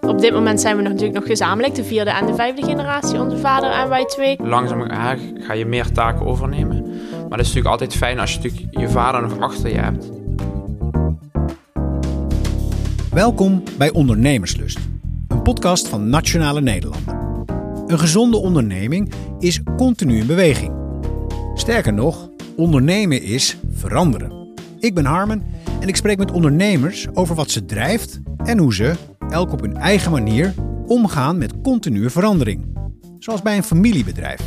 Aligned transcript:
Op 0.00 0.20
dit 0.20 0.32
moment 0.32 0.60
zijn 0.60 0.76
we 0.76 0.82
nog 0.82 0.92
natuurlijk 0.92 1.18
nog 1.18 1.28
gezamenlijk, 1.28 1.74
de 1.74 1.84
vierde 1.84 2.10
en 2.10 2.26
de 2.26 2.34
vijfde 2.34 2.62
generatie, 2.62 3.20
onze 3.20 3.36
vader 3.36 3.70
en 3.70 3.88
wij 3.88 4.04
twee. 4.04 4.36
Langzaam 4.42 4.90
ga 5.40 5.52
je 5.52 5.66
meer 5.66 5.92
taken 5.92 6.26
overnemen. 6.26 6.82
Maar 7.28 7.38
het 7.38 7.46
is 7.46 7.54
natuurlijk 7.54 7.66
altijd 7.66 7.94
fijn 7.94 8.18
als 8.18 8.32
je 8.32 8.38
natuurlijk 8.42 8.78
je 8.78 8.88
vader 8.88 9.22
nog 9.22 9.38
achter 9.38 9.70
je 9.70 9.78
hebt. 9.78 10.10
Welkom 13.10 13.62
bij 13.78 13.92
Ondernemerslust, 13.92 14.78
een 15.28 15.42
podcast 15.42 15.88
van 15.88 16.08
Nationale 16.08 16.60
Nederlanden. 16.60 17.44
Een 17.86 17.98
gezonde 17.98 18.36
onderneming 18.36 19.12
is 19.38 19.60
continu 19.76 20.18
in 20.18 20.26
beweging. 20.26 20.72
Sterker 21.54 21.92
nog, 21.92 22.28
ondernemen 22.56 23.22
is 23.22 23.58
veranderen. 23.70 24.56
Ik 24.78 24.94
ben 24.94 25.04
Harmen 25.04 25.42
en 25.80 25.88
ik 25.88 25.96
spreek 25.96 26.18
met 26.18 26.30
ondernemers 26.30 27.06
over 27.14 27.34
wat 27.34 27.50
ze 27.50 27.64
drijft 27.64 28.20
en 28.44 28.58
hoe 28.58 28.74
ze, 28.74 28.94
elk 29.28 29.52
op 29.52 29.60
hun 29.60 29.76
eigen 29.76 30.10
manier, 30.10 30.54
omgaan 30.86 31.38
met 31.38 31.60
continue 31.62 32.10
verandering. 32.10 32.76
Zoals 33.18 33.42
bij 33.42 33.56
een 33.56 33.62
familiebedrijf. 33.62 34.40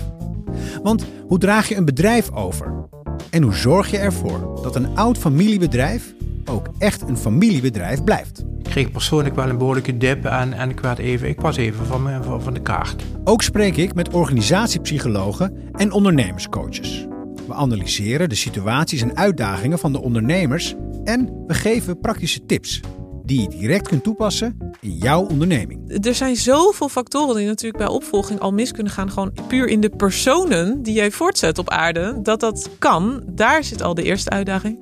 Want 0.84 1.05
hoe 1.27 1.38
draag 1.38 1.70
je 1.70 1.75
een 1.75 1.86
bedrijf 1.86 2.31
over? 2.31 2.88
En 3.30 3.44
hoe 3.44 3.53
zorg 3.53 3.91
je 3.91 3.98
ervoor 3.98 4.59
dat 4.63 4.75
een 4.75 4.98
oud 4.98 5.17
familiebedrijf 5.17 6.13
ook 6.45 6.67
echt 6.77 7.02
een 7.02 7.17
familiebedrijf 7.17 8.03
blijft? 8.03 8.39
Ik 8.39 8.70
kreeg 8.70 8.91
persoonlijk 8.91 9.36
wel 9.36 9.50
een 9.50 9.58
behoorlijke 9.58 9.98
dip 9.98 10.25
en, 10.25 10.53
en 10.53 10.70
ik, 10.70 10.80
werd 10.80 11.00
even, 11.00 11.30
ik 11.30 11.41
was 11.41 11.58
even 11.58 11.86
van, 11.86 12.23
van 12.41 12.53
de 12.53 12.61
kaart. 12.61 13.03
Ook 13.23 13.41
spreek 13.41 13.77
ik 13.77 13.94
met 13.94 14.13
organisatiepsychologen 14.13 15.53
en 15.72 15.91
ondernemerscoaches. 15.91 17.08
We 17.48 17.53
analyseren 17.53 18.30
de 18.30 18.36
situaties 18.36 19.02
en 19.02 19.17
uitdagingen 19.17 19.80
van 19.80 19.91
de 19.91 20.02
ondernemers 20.02 20.75
en 21.03 21.43
we 21.47 21.53
geven 21.53 21.99
praktische 21.99 22.45
tips 22.45 22.79
die 23.25 23.41
je 23.41 23.47
direct 23.47 23.87
kunt 23.87 24.03
toepassen 24.03 24.57
in 24.79 24.91
jouw 24.91 25.21
onderneming. 25.21 26.05
er 26.05 26.16
zijn 26.16 26.35
zoveel 26.35 26.89
factoren 26.89 27.35
die 27.35 27.47
natuurlijk 27.47 27.83
bij 27.83 27.93
opvolging 27.93 28.39
al 28.39 28.53
mis 28.53 28.71
kunnen 28.71 28.91
gaan. 28.91 29.11
Gewoon 29.11 29.33
puur 29.47 29.67
in 29.67 29.81
de 29.81 29.89
personen 29.89 30.83
die 30.83 30.93
jij 30.93 31.11
voortzet 31.11 31.58
op 31.58 31.69
aarde. 31.69 32.19
Dat 32.21 32.39
dat 32.39 32.69
kan, 32.80 33.23
daar 33.25 33.63
zit 33.63 33.81
al 33.81 33.93
de 33.93 34.03
eerste 34.03 34.30
uitdaging. 34.30 34.80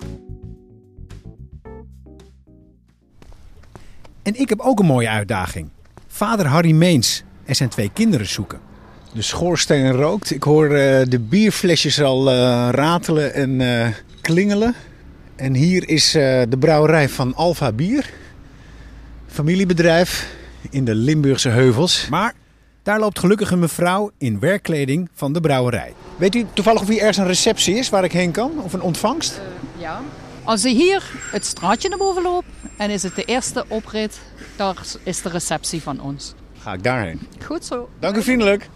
En 4.24 4.40
ik 4.40 4.50
heb 4.50 4.60
ook 4.60 4.80
een 4.80 4.86
mooie 4.86 5.10
uitdaging. 5.10 5.70
Vader 6.08 6.46
Harry 6.46 6.72
Meens 6.72 7.24
en 7.46 7.56
zijn 7.56 7.70
twee 7.70 7.90
kinderen 7.94 8.28
zoeken. 8.28 8.60
De 9.14 9.22
schoorsteen 9.22 9.92
rookt. 9.92 10.32
Ik 10.32 10.44
hoor 10.44 10.66
eh, 10.66 11.06
de 11.10 11.20
bierflesjes 11.20 12.02
al 12.02 12.30
eh, 12.30 12.70
ratelen 12.72 13.34
en 13.34 13.62
eh, 13.62 13.88
klingelen. 14.22 14.76
En 15.40 15.54
hier 15.54 15.90
is 15.90 16.16
eh, 16.16 16.42
de 16.50 16.58
brouwerij 16.58 17.10
van 17.10 17.36
Alfa 17.36 17.72
Bier. 17.72 18.14
Familiebedrijf 19.28 20.36
in 20.70 20.86
de 20.86 20.96
Limburgse 20.96 21.50
heuvels. 21.50 22.08
Maar 22.10 22.34
daar 22.84 23.00
loopt 23.00 23.20
gelukkig 23.20 23.52
een 23.52 23.60
mevrouw 23.60 24.12
in 24.18 24.40
werkkleding 24.40 25.10
van 25.14 25.34
de 25.34 25.42
brouwerij. 25.42 25.94
Weet 26.18 26.36
u 26.36 26.46
toevallig 26.54 26.82
of 26.82 26.88
hier 26.88 27.00
ergens 27.00 27.18
een 27.18 27.26
receptie 27.26 27.76
is 27.76 27.90
waar 27.90 28.04
ik 28.04 28.12
heen 28.12 28.32
kan? 28.32 28.52
Of 28.64 28.74
een 28.74 28.82
ontvangst? 28.82 29.42
Ja. 29.78 30.02
Als 30.44 30.62
je 30.62 30.70
hier 30.70 31.12
het 31.32 31.46
straatje 31.46 31.90
naar 31.90 31.98
boven 31.98 32.22
loopt 32.22 32.48
en 32.78 32.90
is 32.90 33.04
het 33.04 33.16
de 33.16 33.24
eerste 33.24 33.66
oprit, 33.68 34.20
daar 34.56 34.82
is 35.04 35.22
de 35.22 35.30
receptie 35.30 35.82
van 35.82 36.02
ons. 36.02 36.34
Ga 36.62 36.74
ik 36.74 36.84
daarheen. 36.84 37.20
Goed 37.44 37.66
zo. 37.66 37.90
Dank 38.00 38.16
u 38.16 38.24
vriendelijk. 38.24 38.70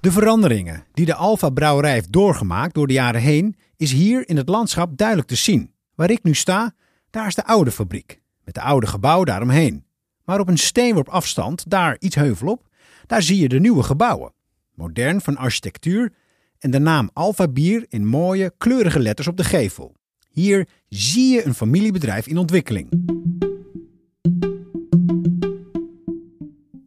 De 0.00 0.12
veranderingen 0.12 0.84
die 0.94 1.06
de 1.06 1.14
Alfa 1.14 1.50
Brouwerij 1.50 1.92
heeft 1.92 2.12
doorgemaakt 2.12 2.74
door 2.74 2.86
de 2.86 2.92
jaren 2.92 3.20
heen, 3.20 3.56
is 3.76 3.92
hier 3.92 4.28
in 4.28 4.36
het 4.36 4.48
landschap 4.48 4.96
duidelijk 4.96 5.28
te 5.28 5.34
zien. 5.34 5.74
Waar 5.94 6.10
ik 6.10 6.22
nu 6.22 6.34
sta, 6.34 6.74
daar 7.10 7.26
is 7.26 7.34
de 7.34 7.44
oude 7.44 7.70
fabriek, 7.70 8.20
met 8.44 8.54
de 8.54 8.60
oude 8.60 8.86
gebouw 8.86 9.24
daaromheen. 9.24 9.84
Maar 10.24 10.40
op 10.40 10.48
een 10.48 10.58
steenworp 10.58 11.08
afstand, 11.08 11.70
daar 11.70 11.96
iets 11.98 12.14
heuvelop, 12.14 12.68
daar 13.06 13.22
zie 13.22 13.40
je 13.40 13.48
de 13.48 13.60
nieuwe 13.60 13.82
gebouwen. 13.82 14.32
Modern 14.74 15.20
van 15.20 15.36
architectuur 15.36 16.12
en 16.58 16.70
de 16.70 16.78
naam 16.78 17.10
Alfa 17.12 17.48
Bier 17.48 17.86
in 17.88 18.06
mooie, 18.06 18.54
kleurige 18.58 18.98
letters 18.98 19.28
op 19.28 19.36
de 19.36 19.44
gevel. 19.44 19.94
Hier 20.30 20.68
zie 20.88 21.34
je 21.34 21.44
een 21.44 21.54
familiebedrijf 21.54 22.26
in 22.26 22.38
ontwikkeling. 22.38 22.88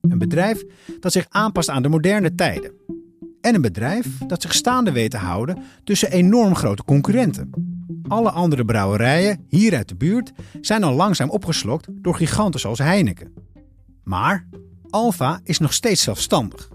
Een 0.01 0.17
bedrijf 0.17 0.63
dat 0.99 1.11
zich 1.11 1.25
aanpast 1.29 1.69
aan 1.69 1.81
de 1.81 1.89
moderne 1.89 2.35
tijden. 2.35 2.78
En 3.49 3.55
een 3.55 3.61
bedrijf 3.61 4.07
dat 4.27 4.41
zich 4.41 4.53
staande 4.53 4.91
weet 4.91 5.11
te 5.11 5.17
houden 5.17 5.63
tussen 5.83 6.11
enorm 6.11 6.55
grote 6.55 6.83
concurrenten. 6.83 7.49
Alle 8.07 8.31
andere 8.31 8.65
brouwerijen 8.65 9.45
hier 9.47 9.75
uit 9.75 9.87
de 9.87 9.95
buurt 9.95 10.31
zijn 10.61 10.83
al 10.83 10.93
langzaam 10.93 11.29
opgeslokt 11.29 11.87
door 11.91 12.15
giganten 12.15 12.59
zoals 12.59 12.79
Heineken. 12.79 13.33
Maar 14.03 14.47
Alfa 14.89 15.39
is 15.43 15.59
nog 15.59 15.73
steeds 15.73 16.01
zelfstandig. 16.01 16.69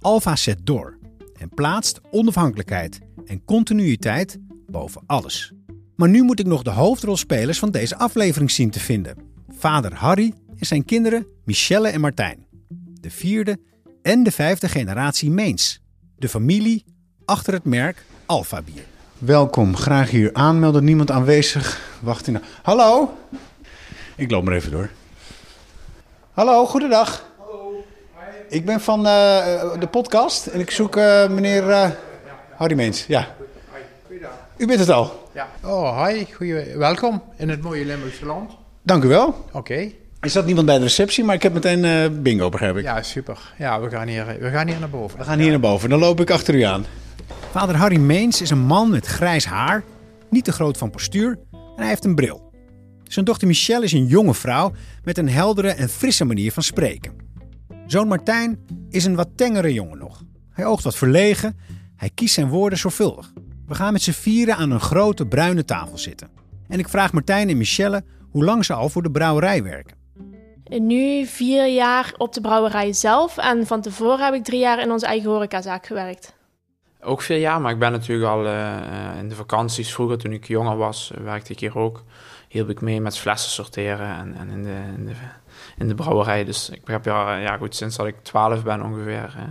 Alfa 0.00 0.36
zet 0.36 0.58
door 0.66 0.98
en 1.38 1.48
plaatst 1.48 2.00
onafhankelijkheid 2.10 3.00
en 3.24 3.44
continuïteit 3.44 4.38
boven 4.66 5.02
alles. 5.06 5.52
Maar 5.96 6.08
nu 6.08 6.22
moet 6.22 6.40
ik 6.40 6.46
nog 6.46 6.62
de 6.62 6.70
hoofdrolspelers 6.70 7.58
van 7.58 7.70
deze 7.70 7.96
aflevering 7.96 8.50
zien 8.50 8.70
te 8.70 8.80
vinden. 8.80 9.16
Vader 9.48 9.94
Harry 9.94 10.34
en 10.56 10.66
zijn 10.66 10.84
kinderen 10.84 11.26
Michelle 11.44 11.88
en 11.88 12.00
Martijn. 12.00 12.46
De 13.00 13.10
vierde 13.10 13.58
en 14.02 14.22
de 14.22 14.30
vijfde 14.30 14.68
generatie 14.68 15.30
Meens. 15.30 15.82
De 16.16 16.28
familie 16.28 16.84
achter 17.24 17.52
het 17.52 17.64
merk 17.64 18.04
Alfa 18.26 18.62
Bier. 18.62 18.84
Welkom, 19.18 19.76
graag 19.76 20.10
hier 20.10 20.30
aanmelden. 20.32 20.84
Niemand 20.84 21.10
aanwezig. 21.10 21.80
Wacht 22.00 22.26
in. 22.26 22.42
Hallo? 22.62 23.12
Ik 24.16 24.30
loop 24.30 24.44
maar 24.44 24.54
even 24.54 24.70
door. 24.70 24.90
Hallo, 26.32 26.66
goedendag. 26.66 27.30
Hallo. 27.38 27.84
Ik 28.48 28.64
ben 28.64 28.80
van 28.80 29.06
eh, 29.06 29.80
de 29.80 29.88
podcast 29.90 30.46
en 30.46 30.60
ik 30.60 30.70
zoek 30.70 30.96
eh, 30.96 31.28
meneer 31.28 31.70
eh, 31.70 31.90
Harry 32.56 32.74
Meens. 32.74 33.06
Ja. 33.06 33.34
U 34.56 34.66
bent 34.66 34.80
het 34.80 34.88
al. 34.88 35.28
Ja. 35.32 35.48
Oh, 35.62 36.06
hi. 36.06 36.24
Goeie, 36.32 36.76
welkom 36.76 37.22
in 37.36 37.48
het 37.48 37.62
mooie 37.62 37.84
Limburgse 37.84 38.26
land. 38.26 38.52
Dank 38.82 39.04
u 39.04 39.08
wel. 39.08 39.44
Oké. 39.52 39.92
Er 40.24 40.30
zat 40.30 40.46
niemand 40.46 40.66
bij 40.66 40.76
de 40.78 40.82
receptie, 40.82 41.24
maar 41.24 41.34
ik 41.34 41.42
heb 41.42 41.52
meteen 41.52 41.84
eh, 41.84 42.08
bingo, 42.12 42.48
begrijp 42.48 42.76
ik. 42.76 42.82
Ja, 42.82 43.02
super. 43.02 43.38
Ja, 43.58 43.80
we 43.80 43.90
gaan 43.90 44.08
hier, 44.08 44.36
we 44.40 44.50
gaan 44.50 44.68
hier 44.68 44.78
naar 44.78 44.90
boven. 44.90 45.18
We 45.18 45.24
gaan 45.24 45.38
hier 45.38 45.50
naar 45.50 45.60
boven. 45.60 45.88
Dan 45.88 45.98
loop 45.98 46.20
ik 46.20 46.30
achter 46.30 46.54
u 46.54 46.62
aan. 46.62 46.86
Vader 47.50 47.76
Harry 47.76 47.96
Meens 47.96 48.42
is 48.42 48.50
een 48.50 48.66
man 48.66 48.90
met 48.90 49.06
grijs 49.06 49.44
haar, 49.44 49.84
niet 50.30 50.44
te 50.44 50.52
groot 50.52 50.78
van 50.78 50.90
postuur 50.90 51.38
en 51.52 51.58
hij 51.76 51.88
heeft 51.88 52.04
een 52.04 52.14
bril. 52.14 52.52
Zijn 53.02 53.24
dochter 53.24 53.46
Michelle 53.46 53.84
is 53.84 53.92
een 53.92 54.06
jonge 54.06 54.34
vrouw 54.34 54.72
met 55.02 55.18
een 55.18 55.28
heldere 55.28 55.70
en 55.70 55.88
frisse 55.88 56.24
manier 56.24 56.52
van 56.52 56.62
spreken. 56.62 57.12
Zoon 57.86 58.08
Martijn 58.08 58.58
is 58.90 59.04
een 59.04 59.14
wat 59.14 59.28
tengere 59.36 59.72
jongen 59.72 59.98
nog. 59.98 60.22
Hij 60.50 60.64
oogt 60.64 60.84
wat 60.84 60.96
verlegen, 60.96 61.56
hij 61.96 62.10
kiest 62.14 62.34
zijn 62.34 62.48
woorden 62.48 62.78
zorgvuldig. 62.78 63.32
We 63.66 63.74
gaan 63.74 63.92
met 63.92 64.02
z'n 64.02 64.10
vieren 64.10 64.56
aan 64.56 64.70
een 64.70 64.80
grote 64.80 65.26
bruine 65.26 65.64
tafel 65.64 65.98
zitten. 65.98 66.28
En 66.68 66.78
ik 66.78 66.88
vraag 66.88 67.12
Martijn 67.12 67.48
en 67.48 67.56
Michelle 67.56 68.04
hoe 68.30 68.44
lang 68.44 68.64
ze 68.64 68.72
al 68.72 68.88
voor 68.88 69.02
de 69.02 69.10
brouwerij 69.10 69.62
werken. 69.62 70.03
Nu 70.78 71.26
vier 71.26 71.66
jaar 71.66 72.14
op 72.16 72.32
de 72.32 72.40
brouwerij 72.40 72.92
zelf 72.92 73.36
en 73.36 73.66
van 73.66 73.80
tevoren 73.80 74.24
heb 74.24 74.34
ik 74.34 74.44
drie 74.44 74.58
jaar 74.58 74.80
in 74.80 74.90
onze 74.90 75.06
eigen 75.06 75.30
horecazaak 75.30 75.86
gewerkt. 75.86 76.34
Ook 77.00 77.22
veel 77.22 77.38
jaar, 77.38 77.60
maar 77.60 77.72
ik 77.72 77.78
ben 77.78 77.92
natuurlijk 77.92 78.30
al 78.30 78.46
eh, 78.46 79.18
in 79.18 79.28
de 79.28 79.34
vakanties 79.34 79.92
vroeger, 79.92 80.18
toen 80.18 80.32
ik 80.32 80.46
jonger 80.46 80.76
was, 80.76 81.12
werkte 81.22 81.52
ik 81.52 81.60
hier 81.60 81.78
ook. 81.78 82.02
Hielp 82.48 82.68
ik 82.70 82.80
mee 82.80 83.00
met 83.00 83.18
flessen 83.18 83.50
sorteren 83.50 84.16
en, 84.16 84.34
en 84.34 84.50
in, 84.50 84.62
de, 84.62 85.12
in, 85.78 85.88
de, 85.88 85.94
brouwerij. 85.94 86.44
Dus 86.44 86.70
ik 86.70 86.80
heb 86.84 87.04
ja, 87.04 87.36
ja 87.36 87.56
goed, 87.56 87.74
sinds 87.74 87.96
dat 87.96 88.06
ik 88.06 88.22
12 88.22 88.62
ben 88.62 88.82
ongeveer, 88.82 89.34
eh, 89.36 89.42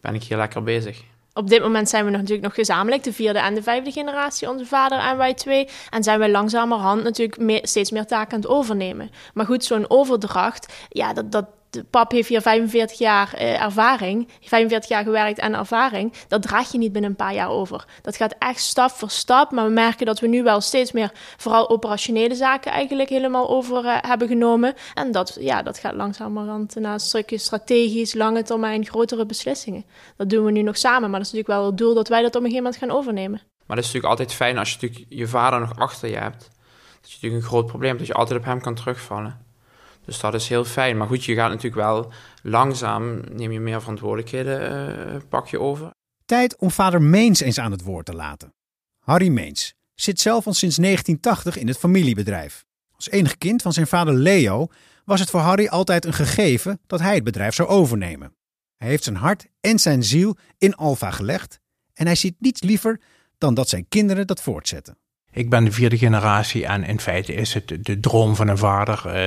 ben 0.00 0.14
ik 0.14 0.22
hier 0.22 0.36
lekker 0.36 0.62
bezig. 0.62 1.04
Op 1.36 1.48
dit 1.48 1.62
moment 1.62 1.88
zijn 1.88 2.04
we 2.04 2.10
nog 2.10 2.20
natuurlijk 2.20 2.46
nog 2.46 2.54
gezamenlijk, 2.54 3.02
de 3.02 3.12
vierde 3.12 3.38
en 3.38 3.54
de 3.54 3.62
vijfde 3.62 3.92
generatie, 3.92 4.50
onze 4.50 4.66
vader 4.66 4.98
en 4.98 5.16
wij 5.16 5.34
twee. 5.34 5.68
En 5.90 6.02
zijn 6.02 6.18
wij 6.18 6.30
langzamerhand 6.30 7.02
natuurlijk 7.02 7.66
steeds 7.66 7.90
meer 7.90 8.06
taken 8.06 8.32
aan 8.32 8.40
het 8.40 8.48
overnemen. 8.48 9.10
Maar 9.34 9.46
goed, 9.46 9.64
zo'n 9.64 9.90
overdracht, 9.90 10.74
ja, 10.88 11.12
dat, 11.12 11.32
dat, 11.32 11.46
pap 11.90 12.10
heeft 12.10 12.28
hier 12.28 12.40
45 12.40 12.98
jaar 12.98 13.34
eh, 13.34 13.62
ervaring, 13.62 14.28
45 14.40 14.88
jaar 14.90 15.02
gewerkt 15.02 15.38
en 15.38 15.54
ervaring. 15.54 16.12
Dat 16.28 16.42
draag 16.42 16.72
je 16.72 16.78
niet 16.78 16.92
binnen 16.92 17.10
een 17.10 17.16
paar 17.16 17.34
jaar 17.34 17.50
over. 17.50 17.84
Dat 18.02 18.16
gaat 18.16 18.34
echt 18.38 18.60
stap 18.60 18.90
voor 18.90 19.10
stap. 19.10 19.50
Maar 19.50 19.64
we 19.64 19.72
merken 19.72 20.06
dat 20.06 20.20
we 20.20 20.26
nu 20.26 20.42
wel 20.42 20.60
steeds 20.60 20.92
meer, 20.92 21.12
vooral 21.36 21.68
operationele 21.70 22.34
zaken, 22.34 22.72
eigenlijk 22.72 23.08
helemaal 23.08 23.48
over 23.48 23.84
eh, 23.84 23.96
hebben 24.00 24.28
genomen. 24.28 24.74
En 24.94 25.12
dat, 25.12 25.36
ja, 25.40 25.62
dat 25.62 25.78
gaat 25.78 25.94
langzamerhand 25.94 26.74
naar 26.74 26.92
een 26.92 27.00
stukje 27.00 27.38
strategisch, 27.38 28.14
lange 28.14 28.42
termijn, 28.42 28.86
grotere 28.86 29.26
beslissingen. 29.26 29.84
Dat 30.16 30.30
doen 30.30 30.44
we 30.44 30.50
nu 30.50 30.62
nog 30.62 30.76
samen, 30.76 31.10
maar 31.10 31.18
dat 31.18 31.28
is 31.28 31.32
natuurlijk 31.32 31.60
wel 31.60 31.66
het 31.66 31.78
doel 31.78 31.94
dat 31.94 32.08
wij 32.08 32.22
dat 32.22 32.36
op 32.36 32.42
een 32.42 32.50
gegeven 32.50 32.62
moment 32.62 32.82
gaan 32.82 32.98
overnemen. 32.98 33.40
Maar 33.66 33.76
het 33.76 33.86
is 33.86 33.92
natuurlijk 33.92 34.18
altijd 34.20 34.32
fijn 34.32 34.58
als 34.58 34.68
je 34.68 34.78
natuurlijk 34.80 35.06
je 35.08 35.26
vader 35.26 35.60
nog 35.60 35.78
achter 35.78 36.08
je 36.08 36.16
hebt. 36.16 36.50
Dat 37.00 37.10
je 37.10 37.14
natuurlijk 37.14 37.42
een 37.42 37.48
groot 37.48 37.66
probleem 37.66 37.98
dat 37.98 38.06
je 38.06 38.14
altijd 38.14 38.38
op 38.38 38.44
hem 38.44 38.60
kan 38.60 38.74
terugvallen. 38.74 39.45
Dus 40.06 40.20
dat 40.20 40.34
is 40.34 40.48
heel 40.48 40.64
fijn. 40.64 40.96
Maar 40.96 41.06
goed, 41.06 41.24
je 41.24 41.34
gaat 41.34 41.48
natuurlijk 41.48 41.82
wel 41.82 42.12
langzaam, 42.42 43.20
neem 43.32 43.52
je 43.52 43.60
meer 43.60 43.80
verantwoordelijkheden, 43.80 44.60
eh, 44.60 45.20
pak 45.28 45.48
je 45.48 45.60
over. 45.60 45.90
Tijd 46.24 46.56
om 46.56 46.70
vader 46.70 47.02
Meens 47.02 47.40
eens 47.40 47.58
aan 47.58 47.70
het 47.70 47.82
woord 47.82 48.06
te 48.06 48.14
laten. 48.14 48.54
Harry 48.98 49.28
Meens 49.28 49.74
zit 49.94 50.20
zelf 50.20 50.46
al 50.46 50.54
sinds 50.54 50.76
1980 50.76 51.56
in 51.56 51.68
het 51.68 51.78
familiebedrijf. 51.78 52.64
Als 52.94 53.10
enig 53.10 53.38
kind 53.38 53.62
van 53.62 53.72
zijn 53.72 53.86
vader 53.86 54.14
Leo 54.14 54.68
was 55.04 55.20
het 55.20 55.30
voor 55.30 55.40
Harry 55.40 55.66
altijd 55.66 56.04
een 56.04 56.12
gegeven 56.12 56.80
dat 56.86 57.00
hij 57.00 57.14
het 57.14 57.24
bedrijf 57.24 57.54
zou 57.54 57.68
overnemen. 57.68 58.36
Hij 58.76 58.88
heeft 58.88 59.04
zijn 59.04 59.16
hart 59.16 59.46
en 59.60 59.78
zijn 59.78 60.02
ziel 60.02 60.36
in 60.58 60.74
Alfa 60.74 61.10
gelegd 61.10 61.60
en 61.92 62.06
hij 62.06 62.14
ziet 62.14 62.34
niets 62.38 62.62
liever 62.62 63.00
dan 63.38 63.54
dat 63.54 63.68
zijn 63.68 63.88
kinderen 63.88 64.26
dat 64.26 64.42
voortzetten. 64.42 64.98
Ik 65.36 65.50
ben 65.50 65.64
de 65.64 65.72
vierde 65.72 65.98
generatie 65.98 66.66
en 66.66 66.84
in 66.84 67.00
feite 67.00 67.34
is 67.34 67.54
het 67.54 67.78
de 67.82 68.00
droom 68.00 68.36
van 68.36 68.48
een 68.48 68.58
vader, 68.58 69.02
uh, 69.06 69.24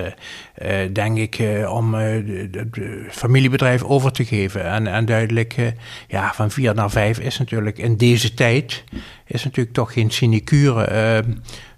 uh, 0.85 0.93
denk 0.93 1.17
ik, 1.17 1.39
uh, 1.39 1.73
om 1.73 1.93
het 1.93 2.67
familiebedrijf 3.09 3.83
over 3.83 4.11
te 4.11 4.25
geven. 4.25 4.63
En, 4.63 4.87
en 4.87 5.05
duidelijk, 5.05 5.73
ja, 6.07 6.33
van 6.33 6.51
vier 6.51 6.75
naar 6.75 6.91
vijf 6.91 7.19
is 7.19 7.37
natuurlijk 7.37 7.77
in 7.77 7.97
deze 7.97 8.33
tijd, 8.33 8.83
is 9.25 9.43
natuurlijk 9.43 9.75
toch 9.75 9.93
geen 9.93 10.11
sinecure 10.11 11.23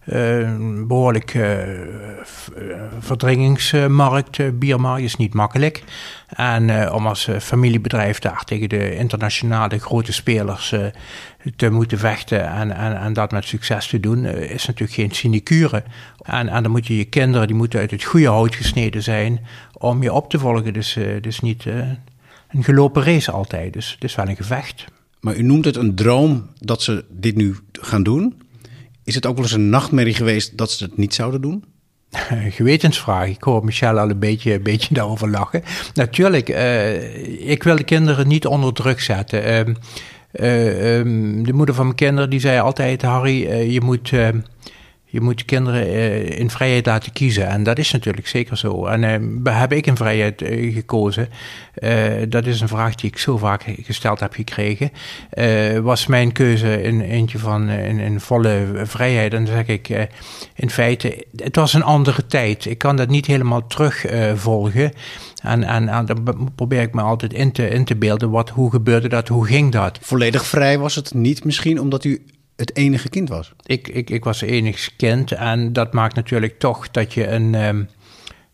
uh, 0.06 0.50
behoorlijk 0.88 1.34
uh, 1.34 1.58
verdringingsmarkt. 3.00 4.60
biermarkt 4.60 5.04
is 5.04 5.16
niet 5.16 5.34
makkelijk. 5.34 5.84
En 6.28 6.92
om 6.92 7.08
als 7.08 7.30
familiebedrijf 7.40 8.20
daar 8.20 8.44
tegen 8.44 8.70
de 8.70 8.96
internationale 8.96 9.80
grote 9.80 10.14
spelers 10.14 10.76
te 11.56 11.70
moeten 11.70 11.98
vechten 11.98 12.50
en, 12.50 12.76
en, 12.76 13.00
en 13.00 13.14
dat 13.14 13.32
met 13.32 13.46
succes 13.46 13.88
te 13.88 14.00
doen, 14.00 14.26
is 14.26 14.66
natuurlijk 14.66 15.00
geen 15.00 15.12
sinecure. 15.12 15.84
En, 16.24 16.64
dan 16.64 16.72
moet 16.72 16.88
je 16.88 17.06
kinderen, 17.06 17.48
die 17.48 17.56
moeten 17.56 17.80
uit 17.80 17.92
het 17.92 18.04
goede 18.04 18.28
hout 18.28 18.56
gesneden 18.56 19.04
zijn 19.04 19.40
om 19.78 20.04
je 20.04 20.14
op 20.14 20.30
te 20.30 20.40
volgen. 20.40 20.74
Dus 20.74 20.98
is 21.22 21.40
niet 21.40 21.66
een 22.52 22.64
gelopen 22.64 23.04
race 23.04 23.32
altijd. 23.32 23.74
Dus 23.74 23.92
het 23.92 24.04
is 24.04 24.16
wel 24.16 24.28
een 24.28 24.36
gevecht. 24.36 24.86
Maar 25.20 25.36
u 25.36 25.44
noemt 25.44 25.66
het 25.66 25.76
een 25.76 25.96
droom 25.96 26.48
dat 26.60 26.82
ze 26.82 27.06
dit 27.10 27.36
nu 27.36 27.56
gaan 27.72 28.04
doen. 28.04 28.41
Is 29.12 29.18
het 29.18 29.26
ook 29.26 29.36
wel 29.36 29.44
eens 29.44 29.54
een 29.54 29.70
nachtmerrie 29.70 30.14
geweest 30.14 30.58
dat 30.58 30.72
ze 30.72 30.84
het 30.84 30.98
niet 30.98 31.14
zouden 31.14 31.42
doen? 31.42 31.64
Gewetensvraag. 32.58 33.28
Ik 33.28 33.44
hoor 33.44 33.66
Michel 33.66 34.00
al 34.00 34.10
een 34.10 34.20
beetje, 34.20 34.60
beetje 34.60 34.94
daarover 35.00 35.30
lachen. 35.30 35.64
Natuurlijk, 35.94 36.50
uh, 36.50 37.50
ik 37.50 37.64
wil 37.64 37.76
de 37.76 37.84
kinderen 37.84 38.28
niet 38.28 38.46
onder 38.46 38.74
druk 38.74 39.00
zetten. 39.00 39.44
Uh, 39.44 39.60
uh, 39.68 39.76
de 41.46 41.54
moeder 41.54 41.76
van 41.76 41.86
mijn 41.86 41.98
kinderen 41.98 42.30
die 42.30 42.40
zei 42.40 42.60
altijd: 42.60 43.02
Harry, 43.02 43.72
je 43.72 43.82
moet 43.82 44.12
je 45.12 45.22
moet 45.22 45.46
kinderen 45.46 45.88
uh, 45.88 46.40
in 46.40 46.50
vrijheid 46.50 46.86
laten 46.86 47.12
kiezen. 47.12 47.48
En 47.48 47.64
dat 47.64 47.78
is 47.78 47.92
natuurlijk 47.92 48.28
zeker 48.28 48.58
zo. 48.58 48.86
En 48.86 49.04
uh, 49.44 49.58
heb 49.60 49.74
ik 49.74 49.88
in 49.88 49.96
vrijheid 49.96 50.42
uh, 50.42 50.74
gekozen? 50.74 51.30
dat 52.30 52.46
is 52.46 52.62
een 52.62 52.68
vraag 52.68 52.96
die 52.96 53.10
ik 53.10 53.18
zo 53.18 53.38
vaak 53.38 53.64
gesteld 53.82 54.20
heb 54.20 54.34
gekregen. 54.34 54.92
was 55.84 56.08
mijn 56.08 56.32
keuze 56.32 56.82
in 56.82 57.02
eentje 57.02 57.40
van 57.40 57.70
in 57.70 58.20
volle 58.20 58.68
vrijheid? 58.84 59.34
En 59.34 59.46
dan 59.46 59.54
zeg 59.54 59.68
ik 59.68 60.10
in 60.56 60.70
feite, 60.70 61.26
het 61.36 61.56
was 61.56 61.74
een 61.74 61.84
andere 61.84 62.26
tijd. 62.26 62.66
Ik 62.66 62.78
kan 62.78 62.96
dat 62.96 63.10
niet 63.10 63.26
helemaal 63.26 63.68
terugvolgen. 63.68 64.92
En, 65.42 65.64
en, 65.64 65.90
en 65.90 66.06
dan 66.06 66.52
probeer 66.56 66.82
ik 66.82 66.94
me 66.94 67.02
altijd 67.02 67.34
in 67.34 67.52
te, 67.52 67.70
in 67.70 67.86
te 67.86 67.96
beelden. 67.96 68.30
Wat, 68.30 68.50
hoe 68.50 68.72
gebeurde 68.72 69.08
dat? 69.08 69.28
Hoe 69.28 69.46
ging 69.46 69.72
dat? 69.72 69.98
Volledig 70.02 70.46
vrij 70.46 70.80
was 70.80 70.96
het 70.96 71.14
niet 71.14 71.44
misschien 71.44 71.80
omdat 71.80 72.04
u 72.04 72.22
het 72.56 72.76
enige 72.76 73.10
kind 73.10 73.30
was? 73.30 73.54
Ik, 73.66 73.88
ik, 73.88 74.10
ik 74.10 74.24
was 74.24 74.42
enigst 74.42 74.96
kind 74.96 75.32
en 75.32 75.74
dat 75.74 75.94
maakt 75.94 76.16
natuurlijk 76.16 76.60
toch 76.60 76.92
dat 76.92 77.14
je 77.14 77.28
een, 77.28 77.54
um, 77.54 77.90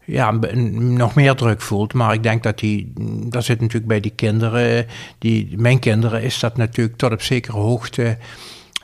ja, 0.05 0.37
een, 0.41 0.93
nog 0.93 1.15
meer 1.15 1.35
druk 1.35 1.61
voelt. 1.61 1.93
Maar 1.93 2.13
ik 2.13 2.23
denk 2.23 2.43
dat 2.43 2.59
die, 2.59 2.93
dat 3.29 3.43
zit 3.43 3.59
natuurlijk 3.59 3.87
bij 3.87 3.99
die 3.99 4.13
kinderen, 4.15 4.85
die, 5.17 5.57
mijn 5.57 5.79
kinderen, 5.79 6.21
is 6.21 6.39
dat 6.39 6.57
natuurlijk 6.57 6.97
tot 6.97 7.11
op 7.11 7.21
zekere 7.21 7.57
hoogte 7.57 8.17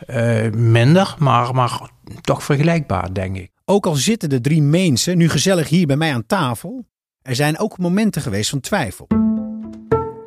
uh, 0.10 0.52
minder, 0.52 1.16
maar, 1.20 1.56
maar 1.56 1.90
toch 2.22 2.44
vergelijkbaar, 2.44 3.14
denk 3.14 3.36
ik. 3.36 3.52
Ook 3.66 3.86
al 3.86 3.96
zitten 3.96 4.30
de 4.30 4.42
drie 4.42 4.62
mensen 4.62 5.18
nu 5.18 5.30
gezellig 5.30 5.70
hier 5.70 5.88
bij 5.88 5.98
mij 5.98 6.14
aan 6.14 6.26
tafel, 6.26 6.86
er 7.22 7.36
zijn 7.36 7.60
ook 7.60 7.78
momenten 7.78 8.22
geweest 8.22 8.50
van 8.50 8.60
twijfel. 8.60 9.08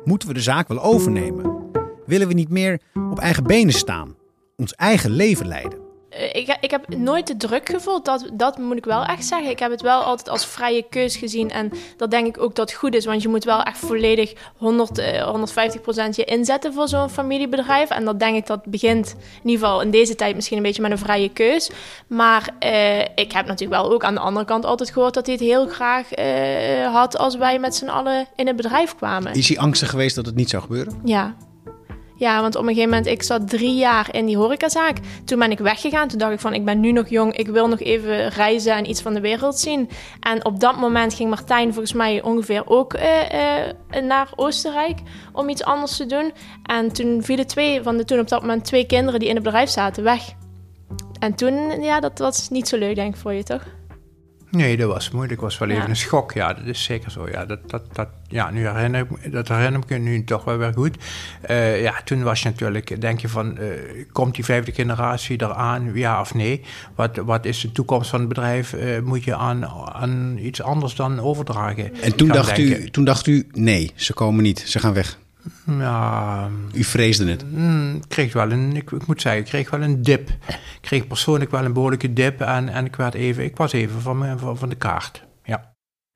Moeten 0.03 0.27
we 0.27 0.33
de 0.33 0.41
zaak 0.41 0.67
wel 0.67 0.81
overnemen? 0.81 1.65
Willen 2.05 2.27
we 2.27 2.33
niet 2.33 2.49
meer 2.49 2.81
op 3.11 3.19
eigen 3.19 3.43
benen 3.43 3.73
staan? 3.73 4.16
Ons 4.57 4.73
eigen 4.75 5.11
leven 5.11 5.47
leiden. 5.47 5.85
Eh, 6.09 6.35
ik, 6.35 6.57
ik 6.61 6.71
heb 6.71 6.95
nooit 6.95 7.27
de 7.27 7.37
druk 7.37 7.69
gevoeld, 7.69 8.05
dat, 8.05 8.29
dat 8.33 8.57
moet 8.57 8.77
ik 8.77 8.85
wel 8.85 9.03
echt 9.03 9.25
zeggen. 9.25 9.49
Ik 9.49 9.59
heb 9.59 9.71
het 9.71 9.81
wel 9.81 10.01
altijd 10.01 10.29
als 10.29 10.45
vrije 10.45 10.85
keus 10.89 11.15
gezien. 11.15 11.51
En 11.51 11.71
dat 11.97 12.11
denk 12.11 12.27
ik 12.27 12.41
ook 12.41 12.55
dat 12.55 12.73
goed 12.73 12.95
is. 12.95 13.05
Want 13.05 13.21
je 13.21 13.27
moet 13.27 13.43
wel 13.43 13.63
echt 13.63 13.77
volledig 13.77 14.33
100, 14.57 15.21
150 15.21 15.81
procent 15.81 16.15
je 16.15 16.23
inzetten 16.23 16.73
voor 16.73 16.87
zo'n 16.87 17.09
familiebedrijf. 17.09 17.89
En 17.89 18.05
dat 18.05 18.19
denk 18.19 18.35
ik 18.35 18.45
dat 18.45 18.65
begint 18.65 19.15
in 19.43 19.49
ieder 19.49 19.65
geval 19.65 19.81
in 19.81 19.91
deze 19.91 20.15
tijd 20.15 20.35
misschien 20.35 20.57
een 20.57 20.63
beetje 20.63 20.81
met 20.81 20.91
een 20.91 20.97
vrije 20.97 21.29
keus. 21.29 21.69
Maar 22.07 22.49
uh, 22.65 22.99
ik 22.99 23.31
heb 23.31 23.45
natuurlijk 23.45 23.81
wel 23.81 23.91
ook 23.91 24.03
aan 24.03 24.13
de 24.13 24.19
andere 24.19 24.45
kant 24.45 24.65
altijd 24.65 24.89
gehoord 24.89 25.13
dat 25.13 25.25
hij 25.25 25.35
het 25.35 25.43
heel 25.43 25.67
graag 25.67 26.19
uh, 26.19 26.93
had 26.93 27.17
als 27.17 27.35
wij 27.35 27.59
met 27.59 27.75
z'n 27.75 27.87
allen 27.87 28.27
in 28.35 28.47
het 28.47 28.55
bedrijf 28.55 28.95
kwamen. 28.95 29.33
Is 29.33 29.47
hij 29.47 29.57
angstig 29.57 29.89
geweest 29.89 30.15
dat 30.15 30.25
het 30.25 30.35
niet 30.35 30.49
zou 30.49 30.63
gebeuren? 30.63 31.01
Ja, 31.03 31.35
ja, 32.17 32.41
want 32.41 32.55
op 32.55 32.61
een 32.61 32.67
gegeven 32.67 32.89
moment, 32.89 33.07
ik 33.07 33.23
zat 33.23 33.49
drie 33.49 33.75
jaar 33.75 34.07
in 34.11 34.25
die 34.25 34.37
horecazaak. 34.37 34.97
Toen 35.25 35.39
ben 35.39 35.51
ik 35.51 35.59
weggegaan. 35.59 36.07
Toen 36.07 36.19
dacht 36.19 36.33
ik 36.33 36.39
van, 36.39 36.53
ik 36.53 36.65
ben 36.65 36.79
nu 36.79 36.91
nog 36.91 37.09
jong. 37.09 37.35
Ik 37.35 37.47
wil 37.47 37.67
nog 37.67 37.79
even 37.79 38.27
reizen 38.27 38.75
en 38.75 38.89
iets 38.89 39.01
van 39.01 39.13
de 39.13 39.19
wereld 39.19 39.59
zien. 39.59 39.89
En 40.19 40.45
op 40.45 40.59
dat 40.59 40.77
moment 40.77 41.13
ging 41.13 41.29
Martijn 41.29 41.73
volgens 41.73 41.93
mij 41.93 42.21
ongeveer 42.21 42.63
ook 42.65 42.93
uh, 42.93 43.01
uh, 43.01 44.01
naar 44.03 44.29
Oostenrijk 44.35 44.99
om 45.33 45.49
iets 45.49 45.63
anders 45.63 45.97
te 45.97 46.05
doen. 46.05 46.31
En 46.63 46.93
toen 46.93 47.23
vielen 47.23 47.47
twee 47.47 47.81
van 47.81 47.97
de 47.97 48.05
toen 48.05 48.19
op 48.19 48.27
dat 48.27 48.41
moment 48.41 48.65
twee 48.65 48.85
kinderen 48.85 49.19
die 49.19 49.29
in 49.29 49.35
het 49.35 49.43
bedrijf 49.43 49.69
zaten 49.69 50.03
weg. 50.03 50.21
En 51.19 51.35
toen, 51.35 51.81
ja, 51.81 51.99
dat 51.99 52.19
was 52.19 52.49
niet 52.49 52.67
zo 52.67 52.77
leuk 52.77 52.95
denk 52.95 53.13
ik 53.13 53.21
voor 53.21 53.33
je, 53.33 53.43
toch? 53.43 53.76
Nee, 54.51 54.77
dat 54.77 54.91
was 54.91 55.11
moeilijk. 55.11 55.41
Was 55.41 55.57
wel 55.57 55.69
even 55.69 55.89
een 55.89 55.95
schok. 55.95 56.31
Ja, 56.31 56.53
dat 56.53 56.65
is 56.65 56.83
zeker 56.83 57.11
zo. 57.11 57.27
Ja, 57.29 57.45
dat, 57.45 57.69
dat, 57.69 57.83
dat, 57.93 58.07
ja 58.27 58.51
nu 58.51 58.67
herinner 58.67 59.07
ik, 59.21 59.31
dat 59.31 59.47
herinner 59.47 59.81
ik 59.81 59.89
me 59.89 59.97
nu 59.97 60.23
toch 60.23 60.43
wel 60.43 60.57
weer 60.57 60.73
goed. 60.73 60.97
Uh, 61.49 61.81
ja, 61.81 61.93
toen 62.03 62.23
was 62.23 62.41
je 62.41 62.49
natuurlijk, 62.49 63.01
denk 63.01 63.19
je 63.19 63.29
van, 63.29 63.57
uh, 63.59 63.65
komt 64.11 64.35
die 64.35 64.45
vijfde 64.45 64.71
generatie 64.71 65.41
eraan, 65.41 65.91
ja 65.93 66.19
of 66.21 66.33
nee? 66.33 66.61
Wat, 66.95 67.17
wat 67.17 67.45
is 67.45 67.61
de 67.61 67.71
toekomst 67.71 68.09
van 68.09 68.19
het 68.19 68.27
bedrijf? 68.27 68.73
Uh, 68.73 68.99
moet 68.99 69.23
je 69.23 69.35
aan, 69.35 69.65
aan 69.93 70.37
iets 70.37 70.61
anders 70.61 70.95
dan 70.95 71.19
overdragen? 71.19 72.01
En 72.01 72.15
toen 72.15 72.27
dacht, 72.27 72.57
u, 72.57 72.89
toen 72.89 73.05
dacht 73.05 73.27
u, 73.27 73.47
nee, 73.53 73.91
ze 73.95 74.13
komen 74.13 74.43
niet, 74.43 74.59
ze 74.59 74.79
gaan 74.79 74.93
weg. 74.93 75.17
Ja, 75.65 76.49
U 76.73 76.83
vreesde 76.83 77.29
het? 77.29 77.51
Mm, 77.51 78.07
kreeg 78.07 78.33
wel 78.33 78.51
een, 78.51 78.75
ik, 78.75 78.91
ik, 78.91 79.07
moet 79.07 79.21
zeggen, 79.21 79.41
ik 79.41 79.47
kreeg 79.47 79.69
wel 79.69 79.81
een 79.81 80.01
dip. 80.01 80.29
Ik 80.47 80.77
kreeg 80.81 81.07
persoonlijk 81.07 81.51
wel 81.51 81.65
een 81.65 81.73
behoorlijke 81.73 82.13
dip 82.13 82.41
en, 82.41 82.69
en 82.69 82.85
ik, 82.85 82.95
werd 82.95 83.13
even, 83.13 83.43
ik 83.43 83.57
was 83.57 83.71
even 83.71 84.01
van, 84.01 84.39
van, 84.39 84.57
van 84.57 84.69
de 84.69 84.75
kaart. 84.75 85.23
Ja. 85.43 85.73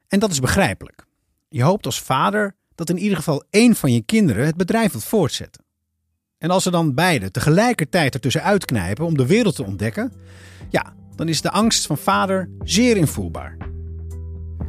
En 0.07 0.19
dat 0.19 0.31
is 0.31 0.39
begrijpelijk. 0.39 1.05
Je 1.49 1.63
hoopt 1.63 1.85
als 1.85 2.01
vader 2.01 2.55
dat 2.75 2.89
in 2.89 2.97
ieder 2.97 3.17
geval 3.17 3.43
één 3.49 3.75
van 3.75 3.93
je 3.93 4.01
kinderen 4.01 4.45
het 4.45 4.55
bedrijf 4.57 4.91
wilt 4.91 5.03
voortzetten. 5.03 5.63
En 6.37 6.49
als 6.49 6.63
ze 6.63 6.71
dan 6.71 6.93
beide 6.93 7.31
tegelijkertijd 7.31 8.13
ertussen 8.13 8.43
uitknijpen 8.43 9.05
om 9.05 9.17
de 9.17 9.25
wereld 9.25 9.55
te 9.55 9.63
ontdekken, 9.63 10.13
ja, 10.69 10.93
dan 11.15 11.27
is 11.27 11.41
de 11.41 11.51
angst 11.51 11.85
van 11.85 11.97
vader 11.97 12.49
zeer 12.63 12.97
invoelbaar. 12.97 13.57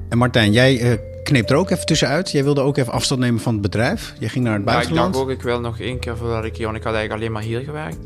En 0.08 0.18
Martijn, 0.18 0.52
jij 0.52 0.80
uh, 0.80 1.11
kneep 1.22 1.50
er 1.50 1.56
ook 1.56 1.70
even 1.70 1.86
tussenuit. 1.86 2.30
Jij 2.30 2.44
wilde 2.44 2.60
ook 2.60 2.76
even 2.76 2.92
afstand 2.92 3.20
nemen 3.20 3.40
van 3.40 3.52
het 3.52 3.62
bedrijf. 3.62 4.14
Je 4.18 4.28
ging 4.28 4.44
naar 4.44 4.54
het 4.54 4.64
buitenland. 4.64 5.00
Ja, 5.00 5.06
ik 5.06 5.12
dacht 5.12 5.24
ook, 5.24 5.30
ik 5.30 5.42
wil 5.42 5.60
nog 5.60 5.78
één 5.78 5.98
keer 5.98 6.16
voordat 6.16 6.44
ik 6.44 6.56
hier... 6.56 6.64
Want 6.64 6.78
ik 6.78 6.84
had 6.84 6.94
eigenlijk 6.94 7.22
alleen 7.22 7.34
maar 7.34 7.42
hier 7.42 7.60
gewerkt. 7.60 7.98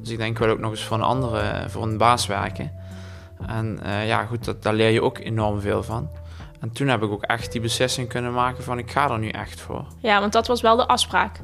Dus 0.00 0.10
ik 0.10 0.18
denk, 0.18 0.32
ik 0.32 0.38
wil 0.38 0.48
ook 0.48 0.58
nog 0.58 0.70
eens 0.70 0.84
voor 0.84 0.96
een 0.96 1.02
andere, 1.02 1.68
voor 1.68 1.82
een 1.82 1.98
baas 1.98 2.26
werken. 2.26 2.72
En 3.46 3.80
uh, 3.86 4.06
ja, 4.06 4.24
goed, 4.24 4.44
dat, 4.44 4.62
daar 4.62 4.74
leer 4.74 4.90
je 4.90 5.02
ook 5.02 5.18
enorm 5.18 5.60
veel 5.60 5.82
van. 5.82 6.10
En 6.60 6.72
toen 6.72 6.88
heb 6.88 7.02
ik 7.02 7.10
ook 7.10 7.22
echt 7.22 7.52
die 7.52 7.60
beslissing 7.60 8.08
kunnen 8.08 8.32
maken 8.32 8.64
van, 8.64 8.78
ik 8.78 8.90
ga 8.90 9.10
er 9.10 9.18
nu 9.18 9.28
echt 9.28 9.60
voor. 9.60 9.84
Ja, 9.98 10.20
want 10.20 10.32
dat 10.32 10.46
was 10.46 10.60
wel 10.60 10.76
de 10.76 10.86
afspraak. 10.86 11.40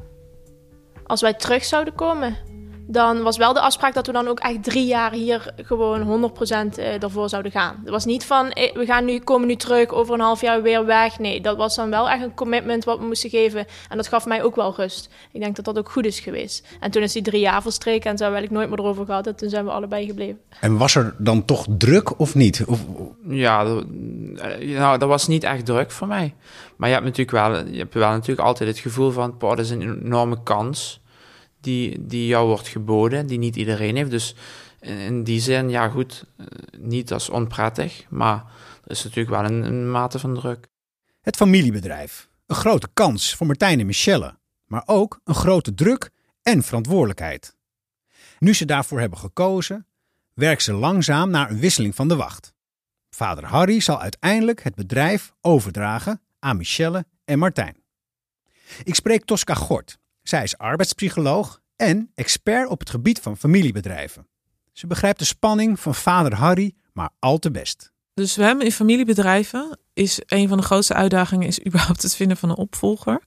Als 1.06 1.20
wij 1.20 1.34
terug 1.34 1.64
zouden 1.64 1.94
komen, 1.94 2.36
dan 2.86 3.22
was 3.22 3.36
wel 3.36 3.52
de 3.52 3.60
afspraak 3.60 3.94
dat 3.94 4.06
we 4.06 4.12
dan 4.12 4.28
ook 4.28 4.38
echt 4.38 4.62
drie 4.62 4.86
jaar 4.86 5.12
hier 5.12 5.54
gewoon 5.56 6.30
100% 6.74 6.78
eh, 6.78 7.02
ervoor 7.02 7.28
zouden 7.28 7.52
gaan. 7.52 7.80
Het 7.80 7.90
was 7.90 8.04
niet 8.04 8.24
van, 8.24 8.50
eh, 8.50 8.74
we 8.74 8.84
gaan 8.84 9.04
nu, 9.04 9.18
komen 9.18 9.48
nu 9.48 9.56
terug, 9.56 9.88
over 9.90 10.14
een 10.14 10.20
half 10.20 10.40
jaar 10.40 10.62
weer 10.62 10.86
weg. 10.86 11.18
Nee, 11.18 11.40
dat 11.40 11.56
was 11.56 11.74
dan 11.74 11.90
wel 11.90 12.10
echt 12.10 12.22
een 12.22 12.34
commitment 12.34 12.84
wat 12.84 12.98
we 12.98 13.04
moesten 13.04 13.30
geven. 13.30 13.66
En 13.88 13.96
dat 13.96 14.08
gaf 14.08 14.26
mij 14.26 14.42
ook 14.42 14.56
wel 14.56 14.74
rust. 14.76 15.08
Ik 15.32 15.40
denk 15.40 15.56
dat 15.56 15.64
dat 15.64 15.78
ook 15.78 15.90
goed 15.90 16.06
is 16.06 16.20
geweest. 16.20 16.66
En 16.80 16.90
toen 16.90 17.02
is 17.02 17.12
die 17.12 17.22
drie 17.22 17.40
jaar 17.40 17.62
verstreken 17.62 18.10
en 18.10 18.16
toen 18.16 18.26
hebben 18.26 18.48
we 18.48 18.54
nooit 18.54 18.68
meer 18.68 18.78
erover 18.78 19.04
gehad. 19.04 19.26
En 19.26 19.36
toen 19.36 19.48
zijn 19.48 19.64
we 19.64 19.70
allebei 19.70 20.06
gebleven. 20.06 20.40
En 20.60 20.76
was 20.76 20.94
er 20.94 21.14
dan 21.18 21.44
toch 21.44 21.66
druk 21.78 22.18
of 22.18 22.34
niet? 22.34 22.64
Of... 22.66 22.84
Ja, 23.28 23.62
nou, 24.60 24.98
dat 24.98 25.08
was 25.08 25.26
niet 25.26 25.44
echt 25.44 25.66
druk 25.66 25.90
voor 25.90 26.06
mij. 26.06 26.34
Maar 26.76 26.88
je 26.88 26.94
hebt 26.94 27.06
natuurlijk 27.06 27.36
wel, 27.46 27.66
je 27.66 27.78
hebt 27.78 27.94
wel 27.94 28.10
natuurlijk 28.10 28.48
altijd 28.48 28.68
het 28.68 28.78
gevoel 28.78 29.10
van, 29.10 29.34
dat 29.38 29.58
is 29.58 29.70
een 29.70 30.02
enorme 30.04 30.42
kans 30.42 31.00
die, 31.66 32.06
die 32.06 32.26
jou 32.26 32.46
wordt 32.46 32.68
geboden, 32.68 33.26
die 33.26 33.38
niet 33.38 33.56
iedereen 33.56 33.96
heeft. 33.96 34.10
Dus 34.10 34.34
in 34.80 35.24
die 35.24 35.40
zin, 35.40 35.70
ja 35.70 35.88
goed, 35.88 36.24
eh, 36.36 36.46
niet 36.78 37.12
als 37.12 37.28
onprettig, 37.28 38.06
maar 38.08 38.44
er 38.84 38.90
is 38.90 39.04
natuurlijk 39.04 39.36
wel 39.36 39.44
een, 39.44 39.62
een 39.62 39.90
mate 39.90 40.18
van 40.18 40.34
druk. 40.34 40.68
Het 41.20 41.36
familiebedrijf. 41.36 42.28
Een 42.46 42.56
grote 42.56 42.88
kans 42.92 43.34
voor 43.34 43.46
Martijn 43.46 43.80
en 43.80 43.86
Michelle, 43.86 44.38
maar 44.66 44.82
ook 44.86 45.20
een 45.24 45.34
grote 45.34 45.74
druk 45.74 46.10
en 46.42 46.62
verantwoordelijkheid. 46.62 47.56
Nu 48.38 48.54
ze 48.54 48.64
daarvoor 48.64 49.00
hebben 49.00 49.18
gekozen, 49.18 49.86
werken 50.34 50.62
ze 50.62 50.72
langzaam 50.72 51.30
naar 51.30 51.50
een 51.50 51.60
wisseling 51.60 51.94
van 51.94 52.08
de 52.08 52.16
wacht. 52.16 52.54
Vader 53.10 53.44
Harry 53.44 53.80
zal 53.80 54.00
uiteindelijk 54.00 54.62
het 54.62 54.74
bedrijf 54.74 55.32
overdragen 55.40 56.20
aan 56.38 56.56
Michelle 56.56 57.06
en 57.24 57.38
Martijn. 57.38 57.76
Ik 58.84 58.94
spreek 58.94 59.24
Tosca 59.24 59.54
Gort. 59.54 59.98
Zij 60.28 60.42
is 60.42 60.58
arbeidspsycholoog 60.58 61.60
en 61.76 62.10
expert 62.14 62.68
op 62.68 62.78
het 62.78 62.90
gebied 62.90 63.20
van 63.20 63.36
familiebedrijven. 63.36 64.26
Ze 64.72 64.86
begrijpt 64.86 65.18
de 65.18 65.24
spanning 65.24 65.80
van 65.80 65.94
vader 65.94 66.34
Harry 66.34 66.74
maar 66.92 67.10
al 67.18 67.38
te 67.38 67.50
best. 67.50 67.92
Dus 68.14 68.36
we 68.36 68.42
hebben 68.42 68.64
in 68.64 68.72
familiebedrijven 68.72 69.78
is 69.92 70.20
een 70.26 70.48
van 70.48 70.56
de 70.56 70.62
grootste 70.62 70.94
uitdagingen 70.94 71.46
is 71.46 71.64
überhaupt 71.66 72.02
het 72.02 72.16
vinden 72.16 72.36
van 72.36 72.50
een 72.50 72.56
opvolger. 72.56 73.22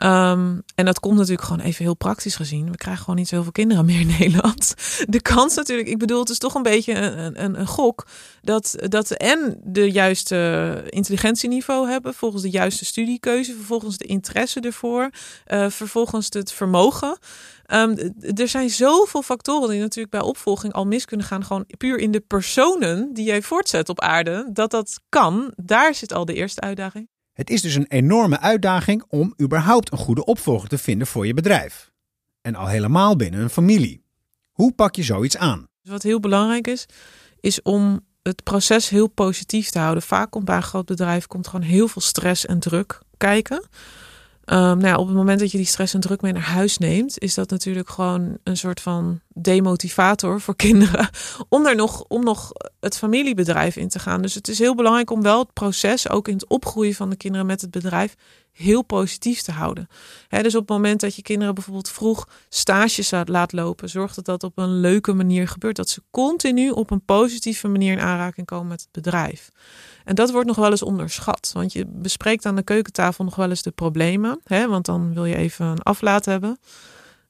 Ehm, 0.00 0.58
en 0.74 0.84
dat 0.84 1.00
komt 1.00 1.16
natuurlijk 1.16 1.42
gewoon 1.42 1.62
even 1.62 1.84
heel 1.84 1.96
praktisch 1.96 2.36
gezien. 2.36 2.70
We 2.70 2.76
krijgen 2.76 3.02
gewoon 3.02 3.18
niet 3.18 3.28
zoveel 3.28 3.52
kinderen 3.52 3.84
meer 3.84 4.00
in 4.00 4.06
Nederland. 4.18 4.74
De 5.08 5.22
kans 5.22 5.54
natuurlijk, 5.54 5.88
ik 5.88 5.98
bedoel, 5.98 6.20
het 6.20 6.28
is 6.28 6.38
toch 6.38 6.54
een 6.54 6.62
beetje 6.62 6.94
een, 6.94 7.44
een, 7.44 7.60
een 7.60 7.66
gok 7.66 8.06
dat, 8.42 8.76
dat 8.78 9.10
en 9.10 9.60
de 9.64 9.90
juiste 9.90 10.82
intelligentieniveau 10.88 11.88
hebben, 11.88 12.14
volgens 12.14 12.42
de 12.42 12.50
juiste 12.50 12.84
studiekeuze, 12.84 13.54
vervolgens 13.54 13.96
de 13.96 14.04
interesse 14.04 14.60
ervoor, 14.60 15.10
uh, 15.46 15.70
vervolgens 15.70 16.26
het 16.30 16.52
vermogen. 16.52 17.18
Um, 17.66 18.14
er 18.34 18.48
zijn 18.48 18.70
zoveel 18.70 19.22
factoren 19.22 19.68
die 19.70 19.80
natuurlijk 19.80 20.10
bij 20.10 20.20
opvolging 20.20 20.72
al 20.72 20.84
mis 20.84 21.04
kunnen 21.04 21.26
gaan. 21.26 21.44
Gewoon 21.44 21.66
puur 21.78 21.98
in 21.98 22.10
de 22.10 22.20
personen 22.20 23.14
die 23.14 23.24
jij 23.24 23.42
voortzet 23.42 23.88
op 23.88 24.00
aarde. 24.00 24.48
Dat 24.52 24.70
dat 24.70 25.00
kan, 25.08 25.52
daar 25.56 25.94
zit 25.94 26.12
al 26.12 26.24
de 26.24 26.34
eerste 26.34 26.60
uitdaging. 26.60 27.08
Het 27.32 27.50
is 27.50 27.62
dus 27.62 27.74
een 27.74 27.86
enorme 27.88 28.40
uitdaging 28.40 29.04
om 29.08 29.34
überhaupt 29.40 29.92
een 29.92 29.98
goede 29.98 30.24
opvolger 30.24 30.68
te 30.68 30.78
vinden 30.78 31.06
voor 31.06 31.26
je 31.26 31.34
bedrijf. 31.34 31.90
En 32.40 32.54
al 32.54 32.66
helemaal 32.66 33.16
binnen 33.16 33.40
een 33.40 33.50
familie. 33.50 34.04
Hoe 34.50 34.72
pak 34.72 34.94
je 34.94 35.02
zoiets 35.02 35.36
aan? 35.36 35.66
Dus 35.82 35.92
wat 35.92 36.02
heel 36.02 36.20
belangrijk 36.20 36.66
is, 36.66 36.86
is 37.40 37.62
om 37.62 38.00
het 38.22 38.42
proces 38.42 38.88
heel 38.88 39.08
positief 39.08 39.70
te 39.70 39.78
houden. 39.78 40.02
Vaak 40.02 40.30
komt 40.30 40.44
bij 40.44 40.56
een 40.56 40.62
groot 40.62 40.86
bedrijf 40.86 41.26
komt 41.26 41.46
gewoon 41.46 41.66
heel 41.66 41.88
veel 41.88 42.02
stress 42.02 42.46
en 42.46 42.58
druk 42.58 43.00
kijken. 43.16 43.68
Um, 44.52 44.56
nou 44.56 44.86
ja, 44.86 44.96
op 44.96 45.06
het 45.06 45.16
moment 45.16 45.40
dat 45.40 45.50
je 45.50 45.56
die 45.56 45.66
stress 45.66 45.94
en 45.94 46.00
druk 46.00 46.20
mee 46.20 46.32
naar 46.32 46.42
huis 46.42 46.78
neemt, 46.78 47.18
is 47.18 47.34
dat 47.34 47.50
natuurlijk 47.50 47.90
gewoon 47.90 48.38
een 48.42 48.56
soort 48.56 48.80
van 48.80 49.20
demotivator 49.28 50.40
voor 50.40 50.56
kinderen 50.66 51.08
om 51.48 51.66
er 51.66 51.76
nog, 51.76 52.04
om 52.08 52.24
nog 52.24 52.52
het 52.80 52.96
familiebedrijf 52.96 53.76
in 53.76 53.88
te 53.88 53.98
gaan. 53.98 54.22
Dus 54.22 54.34
het 54.34 54.48
is 54.48 54.58
heel 54.58 54.74
belangrijk 54.74 55.10
om 55.10 55.22
wel 55.22 55.38
het 55.38 55.52
proces, 55.52 56.08
ook 56.08 56.28
in 56.28 56.34
het 56.34 56.48
opgroeien 56.48 56.94
van 56.94 57.10
de 57.10 57.16
kinderen 57.16 57.46
met 57.46 57.60
het 57.60 57.70
bedrijf, 57.70 58.14
heel 58.52 58.82
positief 58.82 59.42
te 59.42 59.52
houden. 59.52 59.88
dus 60.28 60.54
op 60.54 60.60
het 60.60 60.70
moment 60.70 61.00
dat 61.00 61.14
je 61.14 61.22
kinderen 61.22 61.54
bijvoorbeeld 61.54 61.90
vroeg 61.90 62.28
stages 62.48 63.12
laat 63.24 63.52
lopen, 63.52 63.88
zorg 63.88 64.14
dat 64.14 64.24
dat 64.24 64.42
op 64.42 64.58
een 64.58 64.80
leuke 64.80 65.12
manier 65.12 65.48
gebeurt. 65.48 65.76
Dat 65.76 65.88
ze 65.88 66.02
continu 66.10 66.70
op 66.70 66.90
een 66.90 67.04
positieve 67.04 67.68
manier 67.68 67.92
in 67.92 68.00
aanraking 68.00 68.46
komen 68.46 68.68
met 68.68 68.80
het 68.80 68.92
bedrijf. 68.92 69.50
En 70.04 70.14
dat 70.14 70.30
wordt 70.30 70.46
nog 70.46 70.56
wel 70.56 70.70
eens 70.70 70.82
onderschat. 70.82 71.50
Want 71.54 71.72
je 71.72 71.86
bespreekt 71.86 72.46
aan 72.46 72.56
de 72.56 72.62
keukentafel 72.62 73.24
nog 73.24 73.34
wel 73.36 73.48
eens 73.48 73.62
de 73.62 73.70
problemen. 73.70 74.40
Want 74.44 74.84
dan 74.84 75.14
wil 75.14 75.24
je 75.24 75.36
even 75.36 75.66
een 75.66 75.82
aflaat 75.82 76.24
hebben. 76.24 76.58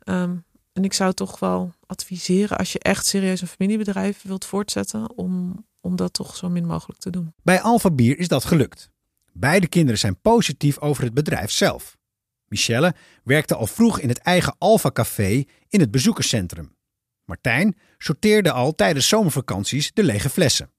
Ehm, 0.00 0.36
en 0.72 0.84
ik 0.84 0.92
zou 0.92 1.12
toch 1.12 1.38
wel 1.38 1.72
adviseren 1.86 2.58
als 2.58 2.72
je 2.72 2.78
echt 2.78 3.06
serieus 3.06 3.40
een 3.40 3.46
familiebedrijf 3.46 4.22
wilt 4.22 4.44
voortzetten, 4.44 5.16
om, 5.16 5.64
om 5.80 5.96
dat 5.96 6.12
toch 6.12 6.36
zo 6.36 6.48
min 6.48 6.66
mogelijk 6.66 7.00
te 7.00 7.10
doen. 7.10 7.34
Bij 7.42 7.60
Alpha 7.60 7.90
Bier 7.90 8.18
is 8.18 8.28
dat 8.28 8.44
gelukt. 8.44 8.90
Beide 9.32 9.68
kinderen 9.68 9.98
zijn 9.98 10.20
positief 10.20 10.78
over 10.78 11.04
het 11.04 11.14
bedrijf 11.14 11.50
zelf. 11.50 11.98
Michelle 12.46 12.94
werkte 13.24 13.54
al 13.54 13.66
vroeg 13.66 14.00
in 14.00 14.08
het 14.08 14.18
eigen 14.18 14.54
Alpha 14.58 14.90
Café 14.90 15.44
in 15.68 15.80
het 15.80 15.90
bezoekerscentrum. 15.90 16.76
Martijn 17.24 17.76
sorteerde 17.98 18.52
al 18.52 18.74
tijdens 18.74 19.08
zomervakanties 19.08 19.92
de 19.92 20.02
lege 20.02 20.30
flessen. 20.30 20.72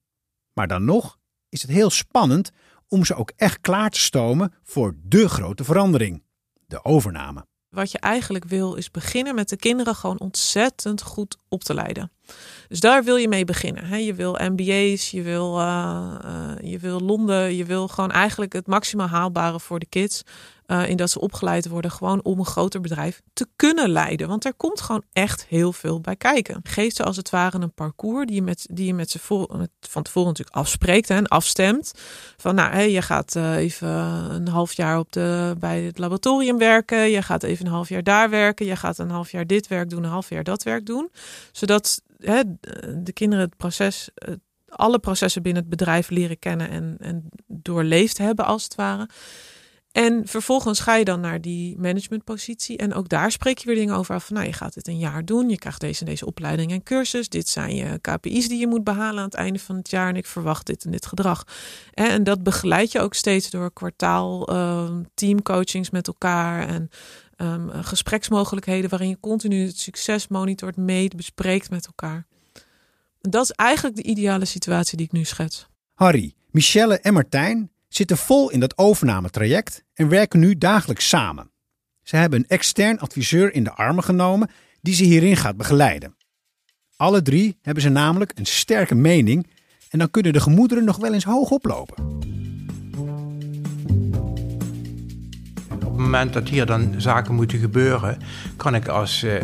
Maar 0.54 0.68
dan 0.68 0.86
nog 0.86 1.20
is 1.50 1.62
het 1.62 1.72
heel 1.72 1.90
spannend 1.90 2.52
om 2.88 3.06
ze 3.06 3.16
ook 3.16 3.32
echt 3.36 3.62
klaar 3.62 3.90
te 3.90 4.00
stomen 4.00 4.54
voor 4.64 4.96
de 5.04 5.30
grote 5.30 5.64
verandering: 5.64 6.24
de 6.68 6.84
overname. 6.84 7.50
Wat 7.72 7.92
je 7.92 8.00
eigenlijk 8.00 8.46
wil 8.46 8.74
is 8.74 8.92
beginnen 8.92 9.36
met 9.36 9.50
de 9.50 9.58
kinderen 9.58 9.96
gewoon 9.96 10.20
ontzettend 10.20 11.02
goed 11.02 11.38
op 11.50 11.64
te 11.64 11.74
leiden. 11.74 12.12
Dus 12.68 12.80
daar 12.80 13.04
wil 13.04 13.16
je 13.16 13.28
mee 13.28 13.46
beginnen. 13.46 14.04
Je 14.04 14.14
wil 14.14 14.38
MBA's, 14.40 15.12
je 15.12 15.22
wil, 15.22 15.60
uh, 15.60 16.56
je 16.62 16.80
wil 16.80 17.00
Londen, 17.00 17.56
je 17.56 17.66
wil 17.66 17.88
gewoon 17.88 18.12
eigenlijk 18.12 18.54
het 18.54 18.68
maximaal 18.68 19.08
haalbare 19.08 19.60
voor 19.60 19.80
de 19.80 19.86
kids. 19.86 20.24
Uh, 20.72 20.90
in 20.90 20.98
dat 20.98 21.10
ze 21.10 21.20
opgeleid 21.20 21.68
worden 21.68 21.92
gewoon 21.92 22.24
om 22.24 22.40
een 22.40 22.46
groter 22.46 22.82
bedrijf 22.82 23.22
te 23.34 23.48
kunnen 23.56 23.90
leiden. 23.90 24.28
Want 24.28 24.46
er 24.46 24.54
komt 24.54 24.82
gewoon 24.82 25.04
echt 25.14 25.46
heel 25.46 25.74
veel 25.74 26.00
bij 26.00 26.16
kijken. 26.16 26.60
Geef 26.64 26.94
ze 26.94 27.04
als 27.04 27.18
het 27.18 27.30
ware 27.30 27.60
een 27.60 27.74
parcours 27.74 28.26
die 28.26 28.36
je 28.36 28.42
met, 28.42 28.68
die 28.72 28.86
je 28.86 28.94
met 28.94 29.10
ze 29.10 29.20
voor, 29.20 29.68
van 29.80 30.04
tevoren 30.04 30.28
natuurlijk 30.28 30.56
afspreekt 30.56 31.10
en 31.10 31.28
afstemt. 31.28 31.94
Van 32.38 32.56
nou, 32.56 32.78
je 32.78 33.02
gaat 33.02 33.36
uh, 33.36 33.56
even 33.56 33.90
een 33.90 34.48
half 34.48 34.74
jaar 34.74 35.00
op 35.00 35.12
de, 35.12 35.56
bij 35.60 35.82
het 35.82 35.98
laboratorium 35.98 36.58
werken. 36.58 37.10
Je 37.10 37.22
gaat 37.22 37.44
even 37.44 37.66
een 37.66 37.72
half 37.72 37.90
jaar 37.90 38.04
daar 38.04 38.30
werken. 38.30 38.66
Je 38.66 38.76
gaat 38.76 38.98
een 38.98 39.10
half 39.10 39.32
jaar 39.32 39.48
dit 39.48 39.68
werk 39.68 39.90
doen, 39.90 40.04
een 40.04 40.10
half 40.10 40.30
jaar 40.30 40.44
dat 40.44 40.64
werk 40.64 40.86
doen. 40.86 41.12
Zodat 41.52 42.02
hè, 42.18 42.42
de 43.04 43.14
kinderen 43.14 43.46
het 43.46 43.58
proces, 43.58 44.10
alle 44.68 45.00
processen 45.00 45.42
binnen 45.42 45.62
het 45.62 45.72
bedrijf 45.72 46.10
leren 46.10 46.40
kennen 46.40 46.70
en, 46.70 46.96
en 47.00 47.30
doorleefd 47.48 48.18
hebben 48.18 48.46
als 48.46 48.64
het 48.64 48.76
ware. 48.76 49.10
En 49.92 50.28
vervolgens 50.28 50.80
ga 50.80 50.96
je 50.96 51.06
dan 51.06 51.20
naar 51.20 51.42
die 51.42 51.78
managementpositie. 51.80 52.78
En 52.78 52.94
ook 52.94 53.10
daar 53.10 53.32
spreek 53.32 53.58
je 53.58 53.66
weer 53.66 53.76
dingen 53.76 53.96
over 53.96 54.16
af. 54.16 54.26
Van, 54.26 54.36
nou, 54.36 54.48
je 54.48 54.54
gaat 54.54 54.74
dit 54.74 54.88
een 54.88 54.98
jaar 54.98 55.26
doen. 55.26 55.50
Je 55.50 55.58
krijgt 55.58 55.82
deze 55.82 56.00
en 56.00 56.06
deze 56.06 56.26
opleiding 56.26 56.72
en 56.72 56.84
cursus. 56.84 57.30
Dit 57.30 57.50
zijn 57.50 57.76
je 57.76 58.00
KPI's 58.02 58.48
die 58.48 58.60
je 58.60 58.68
moet 58.68 58.84
behalen 58.84 59.18
aan 59.18 59.26
het 59.26 59.34
einde 59.34 59.60
van 59.60 59.76
het 59.76 59.90
jaar. 59.90 60.10
En 60.10 60.16
ik 60.16 60.26
verwacht 60.26 60.66
dit 60.66 60.86
en 60.86 60.92
dit 60.92 61.06
gedrag. 61.06 61.44
En 61.94 62.24
dat 62.24 62.44
begeleid 62.44 62.92
je 62.92 63.00
ook 63.00 63.14
steeds 63.14 63.50
door 63.50 63.74
kwartaal 63.74 64.54
uh, 64.54 64.90
teamcoachings 65.14 65.90
met 65.90 66.08
elkaar. 66.08 66.68
En 66.68 66.90
um, 67.38 67.70
gespreksmogelijkheden 67.72 68.90
waarin 68.90 69.10
je 69.10 69.20
continu 69.20 69.66
het 69.66 69.80
succes 69.80 70.28
monitort, 70.28 70.78
meet, 70.78 71.16
bespreekt 71.16 71.70
met 71.70 71.86
elkaar. 71.86 72.26
Dat 73.20 73.44
is 73.44 73.52
eigenlijk 73.52 73.96
de 73.96 74.04
ideale 74.04 74.46
situatie 74.46 74.98
die 74.98 75.06
ik 75.06 75.12
nu 75.12 75.24
schets. 75.24 75.68
Harry, 75.94 76.34
Michelle 76.52 77.00
en 77.00 77.14
Martijn 77.14 77.72
zitten 77.94 78.18
vol 78.18 78.50
in 78.50 78.60
dat 78.60 78.78
overnametraject 78.78 79.84
en 79.94 80.10
werken 80.10 80.40
nu 80.40 80.58
dagelijks 80.58 81.08
samen. 81.08 81.52
Ze 82.04 82.16
hebben 82.16 82.40
een 82.40 82.48
extern 82.48 83.00
adviseur 83.00 83.54
in 83.54 83.64
de 83.64 83.72
armen 83.72 84.04
genomen 84.04 84.50
die 84.82 84.94
ze 84.94 85.04
hierin 85.04 85.38
gaat 85.38 85.58
begeleiden. 85.58 86.16
Alle 86.96 87.22
drie 87.22 87.58
hebben 87.62 87.84
ze 87.84 87.90
namelijk 87.90 88.32
een 88.36 88.46
sterke 88.46 88.96
mening 88.96 89.48
en 89.90 90.00
dan 90.00 90.12
kunnen 90.12 90.34
de 90.34 90.40
gemoederen 90.40 90.84
nog 90.84 90.98
wel 90.98 91.14
eens 91.14 91.24
hoog 91.24 91.50
oplopen. 91.50 92.20
Op 95.74 95.82
het 95.82 95.98
moment 95.98 96.34
dat 96.34 96.50
hier 96.50 96.66
dan 96.66 96.94
zaken 96.98 97.36
moeten 97.36 97.60
gebeuren, 97.60 98.18
kan 98.58 98.76
ik 98.76 98.88
als 98.88 99.24
uh, 99.24 99.42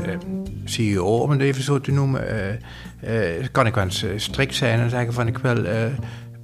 CEO, 0.66 1.18
om 1.18 1.30
het 1.30 1.42
even 1.42 1.64
zo 1.64 1.82
te 1.82 1.92
noemen, 1.92 2.60
uh, 3.04 3.46
kan 3.52 3.66
ik 3.66 3.76
wel 3.76 3.84
eens 3.84 4.06
strikt 4.16 4.56
zijn 4.56 4.80
en 4.80 4.90
zeggen 4.90 5.14
van 5.14 5.28
ik 5.28 5.38
wil 5.38 5.66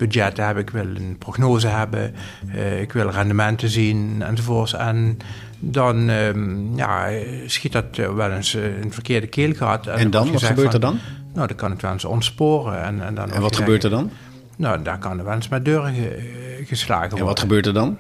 budgetten 0.06 0.46
hebben, 0.46 0.64
ik 0.64 0.70
wil 0.70 0.86
een 0.86 1.16
prognose 1.20 1.68
hebben, 1.68 2.14
uh, 2.56 2.82
ik 2.82 2.94
wil 2.94 3.10
rendementen 3.10 3.70
zien 3.70 4.22
enzovoorts. 4.22 4.74
En 4.74 5.18
dan 5.60 6.10
um, 6.10 6.76
ja, 6.76 7.10
schiet 7.46 7.72
dat 7.72 7.86
wel 7.96 8.32
eens 8.32 8.54
een 8.54 8.94
verkeerde 8.94 9.28
keel 9.28 9.54
gehad. 9.54 9.88
En, 9.88 9.98
en 9.98 10.10
dan? 10.10 10.32
Wat 10.32 10.44
gebeurt 10.44 10.72
van, 10.72 10.74
er 10.74 10.80
dan? 10.80 11.00
Nou, 11.34 11.48
dan 11.48 11.58
kan 11.58 11.72
het 11.72 11.82
wel 11.82 11.92
eens 11.92 12.06
ontsporen. 12.06 12.84
En, 12.84 13.02
en, 13.02 13.16
dan 13.16 13.32
en 13.32 13.42
wat 13.42 13.56
gebeurt 13.56 13.84
er 13.84 13.90
dan? 13.90 14.12
Nou, 14.58 14.82
daar 14.82 14.98
kan 14.98 15.20
er 15.20 15.26
wel 15.26 15.34
eens 15.34 15.50
met 15.50 15.66
deuren 15.66 15.94
ge, 15.94 16.64
geslagen 16.66 17.10
worden. 17.10 17.20
En 17.20 17.26
wat 17.26 17.40
gebeurt 17.40 17.66
er 17.66 17.74
dan? 17.74 17.98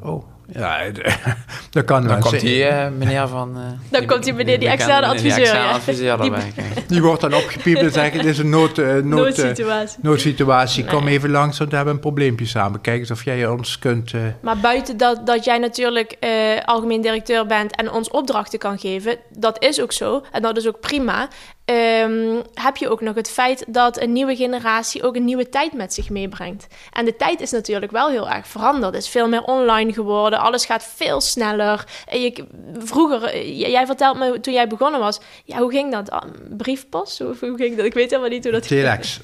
Oh, 0.00 0.24
ja, 0.52 0.80
dat 1.70 1.84
kan 1.84 2.06
Dan 2.06 2.20
komt 2.20 2.40
die 2.40 2.64
uh, 2.64 2.88
meneer 2.98 3.28
van... 3.28 3.50
Uh, 3.56 3.62
dan 3.90 4.00
die, 4.00 4.08
komt 4.08 4.24
die 4.24 4.32
meneer, 4.32 4.58
die 4.58 4.68
externe 4.68 5.06
adviseur. 5.06 5.34
Die 5.34 5.42
externe 5.42 5.72
adviseur 5.72 6.20
erbij. 6.20 6.52
Die, 6.74 6.86
die 6.86 7.02
wordt 7.02 7.20
dan 7.20 7.34
opgepiept 7.34 7.80
en 7.80 7.92
zegt, 7.92 8.12
dit 8.12 8.24
is 8.24 8.38
een 8.38 8.50
nood, 8.50 8.78
uh, 8.78 8.86
nood, 8.94 9.02
noodsituatie. 9.04 9.98
noodsituatie. 10.02 10.84
Kom 10.84 11.08
even 11.08 11.30
langs, 11.30 11.58
want 11.58 11.70
we 11.70 11.76
hebben 11.76 11.94
een 11.94 12.00
probleempje 12.00 12.46
samen. 12.46 12.80
Kijk 12.80 12.98
eens 12.98 13.10
of 13.10 13.24
jij 13.24 13.46
ons 13.46 13.78
kunt... 13.78 14.12
Maar 14.40 14.58
buiten 14.58 14.96
dat, 14.96 15.26
dat 15.26 15.44
jij 15.44 15.58
natuurlijk 15.58 16.16
algemeen 16.64 17.00
directeur 17.00 17.46
bent 17.46 17.76
en 17.76 17.90
ons 17.90 18.10
opdrachten 18.10 18.58
kan 18.58 18.78
geven, 18.78 19.16
dat 19.30 19.62
is 19.62 19.80
ook 19.80 19.92
zo. 19.92 20.22
En 20.32 20.42
dat 20.42 20.56
is 20.56 20.68
ook 20.68 20.80
prima. 20.80 21.28
Um, 21.64 22.42
heb 22.54 22.76
je 22.76 22.88
ook 22.88 23.00
nog 23.00 23.14
het 23.14 23.30
feit 23.30 23.64
dat 23.68 24.00
een 24.00 24.12
nieuwe 24.12 24.36
generatie 24.36 25.02
ook 25.02 25.16
een 25.16 25.24
nieuwe 25.24 25.48
tijd 25.48 25.72
met 25.72 25.94
zich 25.94 26.10
meebrengt. 26.10 26.66
En 26.92 27.04
de 27.04 27.16
tijd 27.16 27.40
is 27.40 27.50
natuurlijk 27.50 27.92
wel 27.92 28.08
heel 28.08 28.30
erg 28.30 28.46
veranderd. 28.46 28.94
Het 28.94 29.02
is 29.02 29.08
veel 29.08 29.28
meer 29.28 29.42
online 29.42 29.92
geworden. 29.92 30.38
Alles 30.38 30.64
gaat 30.64 30.88
veel 30.96 31.20
sneller. 31.20 31.84
Je, 32.10 32.44
vroeger, 32.78 33.46
jij 33.46 33.86
vertelt 33.86 34.18
me 34.18 34.40
toen 34.40 34.54
jij 34.54 34.66
begonnen 34.66 35.00
was, 35.00 35.20
ja, 35.44 35.58
hoe 35.58 35.70
ging 35.70 35.92
dat? 35.92 36.10
Ah, 36.10 36.22
briefpost? 36.56 37.18
Hoe, 37.18 37.34
hoe 37.40 37.56
ging 37.56 37.76
dat? 37.76 37.86
Ik 37.86 37.94
weet 37.94 38.10
helemaal 38.10 38.30
niet 38.30 38.42
hoe 38.42 38.52
dat 38.52 38.66
Telex. 38.66 39.20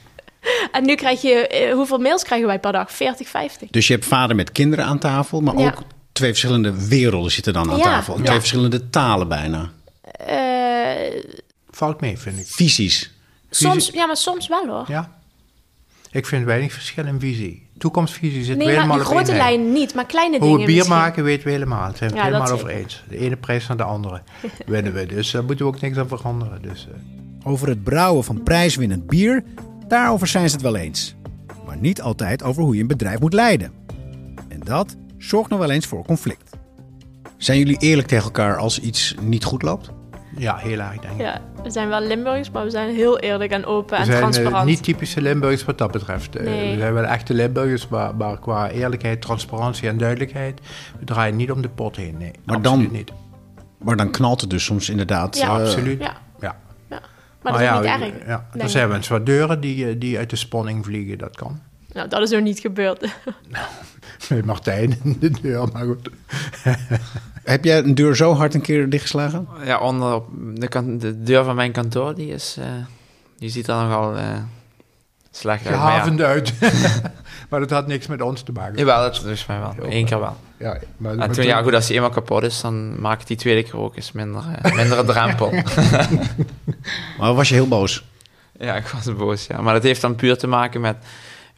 En 0.73 0.85
nu 0.85 0.95
krijg 0.95 1.23
je, 1.23 1.71
hoeveel 1.75 1.99
mails 1.99 2.23
krijgen 2.23 2.47
wij 2.47 2.59
per 2.59 2.73
dag? 2.73 2.93
40, 2.93 3.29
50. 3.29 3.69
Dus 3.71 3.87
je 3.87 3.93
hebt 3.93 4.07
vader 4.07 4.37
met 4.37 4.53
kinderen 4.53 4.85
aan 4.85 4.99
tafel, 4.99 5.41
maar 5.41 5.59
ja. 5.59 5.67
ook 5.67 5.83
twee 6.13 6.31
verschillende 6.31 6.89
werelden 6.89 7.31
zitten 7.31 7.53
dan 7.53 7.71
aan 7.71 7.77
ja. 7.77 7.83
tafel. 7.83 8.15
En 8.15 8.21
twee 8.21 8.35
ja. 8.35 8.41
verschillende 8.41 8.91
talen 8.91 9.29
bijna. 9.29 9.71
Uh, 10.29 11.23
Valt 11.79 12.01
mee, 12.01 12.19
vind 12.19 12.39
ik. 12.39 12.47
Visies. 12.47 13.13
Soms, 13.51 13.91
ja, 13.95 14.07
maar 14.07 14.17
soms 14.17 14.49
wel 14.49 14.67
hoor. 14.67 14.85
Ja. 14.89 15.13
Ik 16.11 16.27
vind 16.27 16.45
weinig 16.45 16.73
verschil 16.73 17.07
in 17.07 17.21
visie. 17.21 17.67
Toekomstvisie 17.79 18.45
zit 18.45 18.57
Nee, 18.57 18.67
helemaal 18.67 18.87
maar 18.87 18.97
in 18.97 19.03
op 19.03 19.09
grote 19.09 19.33
lijn. 19.33 19.39
lijnen 19.55 19.73
niet, 19.73 19.95
maar 19.95 20.07
kleine 20.07 20.39
Hoe 20.39 20.45
dingen 20.47 20.61
we 20.61 20.67
bier 20.67 20.75
misschien. 20.77 20.97
maken 20.97 21.25
weten 21.25 21.45
we 21.47 21.51
helemaal. 21.51 21.81
Daar 21.89 21.97
zijn 21.97 22.11
we 22.11 22.17
het 22.17 22.27
Ja, 22.27 22.33
helemaal 22.33 22.53
over 22.55 22.69
eens. 22.69 23.03
De 23.09 23.19
ene 23.19 23.37
prijs 23.37 23.67
naar 23.67 23.77
de 23.77 23.83
andere 23.83 24.23
winnen 24.67 24.93
we. 24.93 25.07
Dus 25.07 25.31
daar 25.31 25.45
moeten 25.45 25.67
we 25.67 25.73
ook 25.73 25.81
niks 25.81 25.97
aan 25.97 26.09
veranderen. 26.09 26.63
Dus, 26.63 26.89
eh. 26.89 27.49
Over 27.51 27.69
het 27.69 27.83
brouwen 27.85 28.25
van 28.25 28.43
prijswinnend 28.43 29.07
bier, 29.07 29.45
daarover 29.89 30.27
zijn 30.27 30.49
ze 30.49 30.55
het 30.55 30.65
wel 30.65 30.77
eens. 30.77 31.15
Maar 31.67 31.77
niet 31.77 32.03
altijd 32.03 32.43
over 32.43 32.63
hoe 32.63 32.75
je 32.75 32.81
een 32.81 32.87
bedrijf 32.87 33.21
moet 33.21 33.33
leiden. 33.35 33.73
En 34.49 34.61
dat 34.65 34.97
zorgt 35.19 35.51
nog 35.51 35.59
wel 35.59 35.71
eens 35.71 35.87
voor 35.87 36.05
conflict. 36.05 36.51
Zijn 37.37 37.59
jullie 37.59 37.79
eerlijk 37.79 38.09
tegen 38.09 38.25
elkaar 38.25 38.57
als 38.57 38.81
iets 38.81 39.15
niet 39.21 39.45
goed 39.45 39.63
loopt? 39.63 39.91
Ja, 40.39 40.57
heel 40.57 40.79
erg 40.79 40.99
denk 41.01 41.15
ik. 41.15 41.21
Ja, 41.21 41.41
we 41.63 41.71
zijn 41.71 41.89
wel 41.89 42.01
Limburgers, 42.01 42.51
maar 42.51 42.65
we 42.65 42.71
zijn 42.71 42.95
heel 42.95 43.19
eerlijk 43.19 43.51
en 43.51 43.65
open 43.65 43.91
We 43.91 43.97
en 43.97 44.05
zijn 44.05 44.23
eh, 44.23 44.29
transparant. 44.29 44.67
niet 44.67 44.83
typische 44.83 45.21
Limburgers 45.21 45.65
wat 45.65 45.79
dat 45.79 45.91
betreft. 45.91 46.37
Eh, 46.37 46.45
Nee. 46.45 46.73
We 46.75 46.79
zijn 46.81 46.95
wel 46.95 47.05
echte 47.05 47.35
Limburgers, 47.35 47.89
maar, 47.89 48.15
maar 48.17 48.39
qua 48.39 48.71
eerlijkheid, 48.71 49.21
transparantie 49.23 49.89
en 49.89 49.99
duidelijkheid... 49.99 50.61
we 50.99 51.05
draaien 51.05 51.37
niet 51.37 51.51
om 51.51 51.63
de 51.63 51.69
pot 51.69 51.97
heen, 51.97 52.17
nee. 52.19 52.31
Maar 52.45 52.63
dan- 52.63 52.73
absoluut 52.73 52.93
niet. 52.93 53.13
Maar 53.79 53.97
dan 53.97 54.11
knalt 54.11 54.41
het 54.41 54.51
dus 54.51 54.65
soms 54.65 54.89
inderdaad. 54.91 55.37
Ja, 55.39 55.45
eh, 55.45 55.51
Absoluut. 55.53 56.01
Ja, 56.03 56.17
Ja. 56.41 56.57
maar 57.43 57.53
dat 57.53 57.61
is 57.61 57.67
ja, 57.67 57.75
niet 57.81 57.83
we- 57.83 58.07
erg. 58.07 58.27
Ja, 58.27 58.47
er 58.53 58.69
zijn 58.69 58.89
wel 58.89 58.97
eens 58.97 59.09
wat 59.09 59.27
deuren 59.27 59.61
die, 59.61 59.99
die 59.99 60.19
uit 60.19 60.31
de 60.31 60.37
spanning 60.37 60.85
vliegen, 60.85 61.19
dat 61.19 61.37
kan. 61.37 61.61
Nou, 61.93 62.09
dat 62.09 62.23
is 62.23 62.35
ook 62.35 62.43
niet 62.43 62.59
gebeurd. 62.59 63.05
Met 64.29 64.45
Martijn 64.45 64.99
in 65.03 65.17
de 65.21 65.31
deur, 65.43 65.69
maar 65.73 65.85
goed. 65.85 66.09
Heb 67.45 67.65
jij 67.65 67.79
een 67.79 67.95
deur 67.95 68.17
zo 68.17 68.35
hard 68.35 68.55
een 68.55 68.61
keer 68.61 68.91
dichtgeslagen? 68.91 69.49
Ja, 69.65 69.79
onder 69.79 70.15
op 70.15 70.27
de, 70.55 70.69
kan- 70.69 70.99
de 70.99 71.23
deur 71.23 71.45
van 71.45 71.55
mijn 71.57 71.73
kantoor, 71.73 72.15
die 72.15 72.29
is... 72.33 72.57
eh, 72.61 72.67
die 73.39 73.51
ziet 73.51 73.69
er 73.69 73.75
nogal 73.75 74.17
eh, 74.17 74.25
slecht 75.31 75.67
uit. 75.67 75.75
Gehavend 75.75 76.21
uit. 76.21 76.53
maar 77.49 77.61
dat 77.61 77.71
had 77.71 77.87
niks 77.87 78.07
met 78.07 78.23
ons 78.23 78.43
te 78.43 78.53
maken. 78.53 78.79
jawel, 78.79 79.01
dat 79.01 79.25
is 79.25 79.47
mij 79.47 79.59
wel. 79.59 79.75
Eén 79.89 80.05
keer 80.07 80.21
wel. 80.21 80.37
Ja, 80.59 80.79
maar, 80.97 81.13
En 81.13 81.19
maar 81.19 81.31
toen, 81.31 81.45
ja 81.45 81.63
goed, 81.63 81.75
als 81.75 81.87
die 81.87 81.95
eenmaal 81.95 82.11
kapot 82.11 82.43
is, 82.43 82.61
dan 82.61 83.01
maak 83.01 83.21
ik 83.21 83.27
die 83.27 83.37
tweede 83.37 83.63
keer 83.63 83.77
ook 83.81 83.97
eens 83.97 84.13
minder, 84.13 84.43
eh, 84.63 84.75
mindere 84.75 85.05
drempel. 85.05 85.53
Maar 87.19 87.35
was 87.35 87.49
je 87.49 87.55
heel 87.55 87.69
boos? 87.69 88.05
Ja, 88.59 88.75
ik 88.77 88.87
was 88.87 89.17
boos, 89.17 89.47
ja. 89.47 89.61
Maar 89.61 89.75
dat 89.75 89.83
heeft 89.83 90.01
dan 90.01 90.15
puur 90.15 90.39
te 90.39 90.47
maken 90.47 90.81
met... 90.81 90.97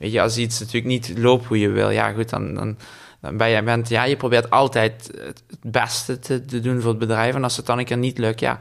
Weet 0.01 0.13
je, 0.13 0.21
als 0.21 0.37
iets 0.37 0.59
natuurlijk 0.61 0.87
niet 0.87 1.19
loopt 1.19 1.47
hoe 1.47 1.59
je 1.59 1.69
wil... 1.69 1.91
Ja, 1.91 2.13
goed, 2.13 2.31
dan, 2.31 2.55
dan, 2.55 2.77
dan 3.21 3.37
ben 3.37 3.49
je... 3.49 3.63
Bent, 3.63 3.89
ja, 3.89 4.05
je 4.05 4.17
probeert 4.17 4.51
altijd 4.51 5.11
het 5.25 5.43
beste 5.63 6.19
te, 6.19 6.45
te 6.45 6.61
doen 6.61 6.81
voor 6.81 6.91
het 6.91 6.99
bedrijf. 6.99 7.35
En 7.35 7.43
als 7.43 7.57
het 7.57 7.67
dan 7.67 7.79
een 7.79 7.85
keer 7.85 7.99
niet 7.99 8.19
lukt, 8.19 8.41
ja... 8.41 8.59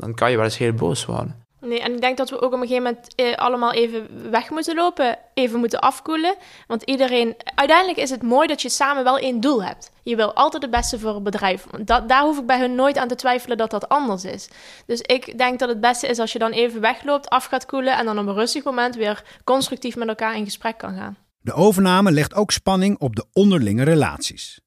Dan 0.00 0.14
kan 0.14 0.30
je 0.30 0.36
wel 0.36 0.44
eens 0.44 0.58
heel 0.58 0.72
boos 0.72 1.04
worden. 1.04 1.39
Nee, 1.60 1.80
en 1.80 1.92
ik 1.92 2.00
denk 2.00 2.16
dat 2.16 2.30
we 2.30 2.40
ook 2.40 2.52
op 2.52 2.60
een 2.60 2.66
gegeven 2.66 2.82
moment 2.82 3.14
eh, 3.14 3.34
allemaal 3.34 3.72
even 3.72 4.30
weg 4.30 4.50
moeten 4.50 4.74
lopen, 4.74 5.18
even 5.34 5.58
moeten 5.58 5.80
afkoelen. 5.80 6.34
Want 6.66 6.82
iedereen, 6.82 7.36
uiteindelijk 7.54 7.98
is 7.98 8.10
het 8.10 8.22
mooi 8.22 8.48
dat 8.48 8.62
je 8.62 8.68
samen 8.68 9.04
wel 9.04 9.18
één 9.18 9.40
doel 9.40 9.64
hebt. 9.64 9.90
Je 10.02 10.16
wil 10.16 10.32
altijd 10.32 10.62
het 10.62 10.72
beste 10.72 10.98
voor 10.98 11.14
het 11.14 11.22
bedrijf. 11.22 11.66
Dat, 11.84 12.08
daar 12.08 12.22
hoef 12.22 12.38
ik 12.38 12.46
bij 12.46 12.58
hun 12.58 12.74
nooit 12.74 12.98
aan 12.98 13.08
te 13.08 13.14
twijfelen 13.14 13.56
dat 13.56 13.70
dat 13.70 13.88
anders 13.88 14.24
is. 14.24 14.48
Dus 14.86 15.00
ik 15.00 15.38
denk 15.38 15.58
dat 15.58 15.68
het 15.68 15.80
beste 15.80 16.06
is 16.06 16.18
als 16.18 16.32
je 16.32 16.38
dan 16.38 16.50
even 16.50 16.80
wegloopt, 16.80 17.28
af 17.28 17.44
gaat 17.44 17.66
koelen 17.66 17.96
en 17.96 18.04
dan 18.04 18.18
op 18.18 18.26
een 18.26 18.34
rustig 18.34 18.64
moment 18.64 18.96
weer 18.96 19.24
constructief 19.44 19.96
met 19.96 20.08
elkaar 20.08 20.36
in 20.36 20.44
gesprek 20.44 20.78
kan 20.78 20.94
gaan. 20.94 21.16
De 21.40 21.52
overname 21.52 22.10
legt 22.10 22.34
ook 22.34 22.50
spanning 22.50 22.98
op 22.98 23.16
de 23.16 23.24
onderlinge 23.32 23.84
relaties. 23.84 24.60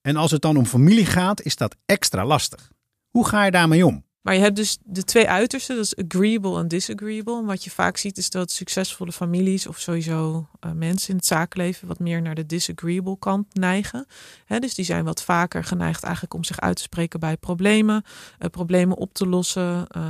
En 0.00 0.16
als 0.16 0.30
het 0.30 0.42
dan 0.42 0.56
om 0.56 0.66
familie 0.66 1.06
gaat, 1.06 1.42
is 1.42 1.56
dat 1.56 1.76
extra 1.86 2.24
lastig. 2.24 2.70
Hoe 3.10 3.26
ga 3.26 3.44
je 3.44 3.50
daarmee 3.50 3.86
om? 3.86 4.05
Maar 4.26 4.34
je 4.34 4.40
hebt 4.40 4.56
dus 4.56 4.78
de 4.84 5.04
twee 5.04 5.28
uitersten, 5.28 5.76
dat 5.76 5.84
is 5.84 5.96
agreeable 5.96 6.58
en 6.58 6.68
disagreeable. 6.68 7.38
En 7.38 7.44
wat 7.44 7.64
je 7.64 7.70
vaak 7.70 7.96
ziet 7.96 8.18
is 8.18 8.30
dat 8.30 8.50
succesvolle 8.50 9.12
families 9.12 9.66
of 9.66 9.78
sowieso 9.78 10.48
eh, 10.60 10.70
mensen 10.72 11.10
in 11.10 11.16
het 11.16 11.26
zakenleven 11.26 11.88
wat 11.88 11.98
meer 11.98 12.22
naar 12.22 12.34
de 12.34 12.46
disagreeable 12.46 13.18
kant 13.18 13.54
neigen. 13.54 14.06
Dus 14.46 14.74
die 14.74 14.84
zijn 14.84 15.04
wat 15.04 15.22
vaker 15.22 15.64
geneigd 15.64 16.02
eigenlijk 16.02 16.34
om 16.34 16.44
zich 16.44 16.60
uit 16.60 16.76
te 16.76 16.82
spreken 16.82 17.20
bij 17.20 17.36
problemen, 17.36 18.04
eh, 18.38 18.50
problemen 18.50 18.96
op 18.96 19.14
te 19.14 19.26
lossen, 19.26 19.86
eh, 19.88 20.04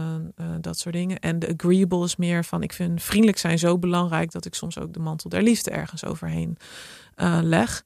dat 0.60 0.78
soort 0.78 0.94
dingen. 0.94 1.18
En 1.18 1.38
de 1.38 1.54
agreeable 1.56 2.04
is 2.04 2.16
meer 2.16 2.44
van 2.44 2.62
ik 2.62 2.72
vind 2.72 3.02
vriendelijk 3.02 3.38
zijn 3.38 3.58
zo 3.58 3.78
belangrijk 3.78 4.32
dat 4.32 4.44
ik 4.44 4.54
soms 4.54 4.78
ook 4.78 4.92
de 4.92 5.00
mantel 5.00 5.30
der 5.30 5.42
liefde 5.42 5.70
ergens 5.70 6.04
overheen 6.04 6.56
leg. 7.42 7.84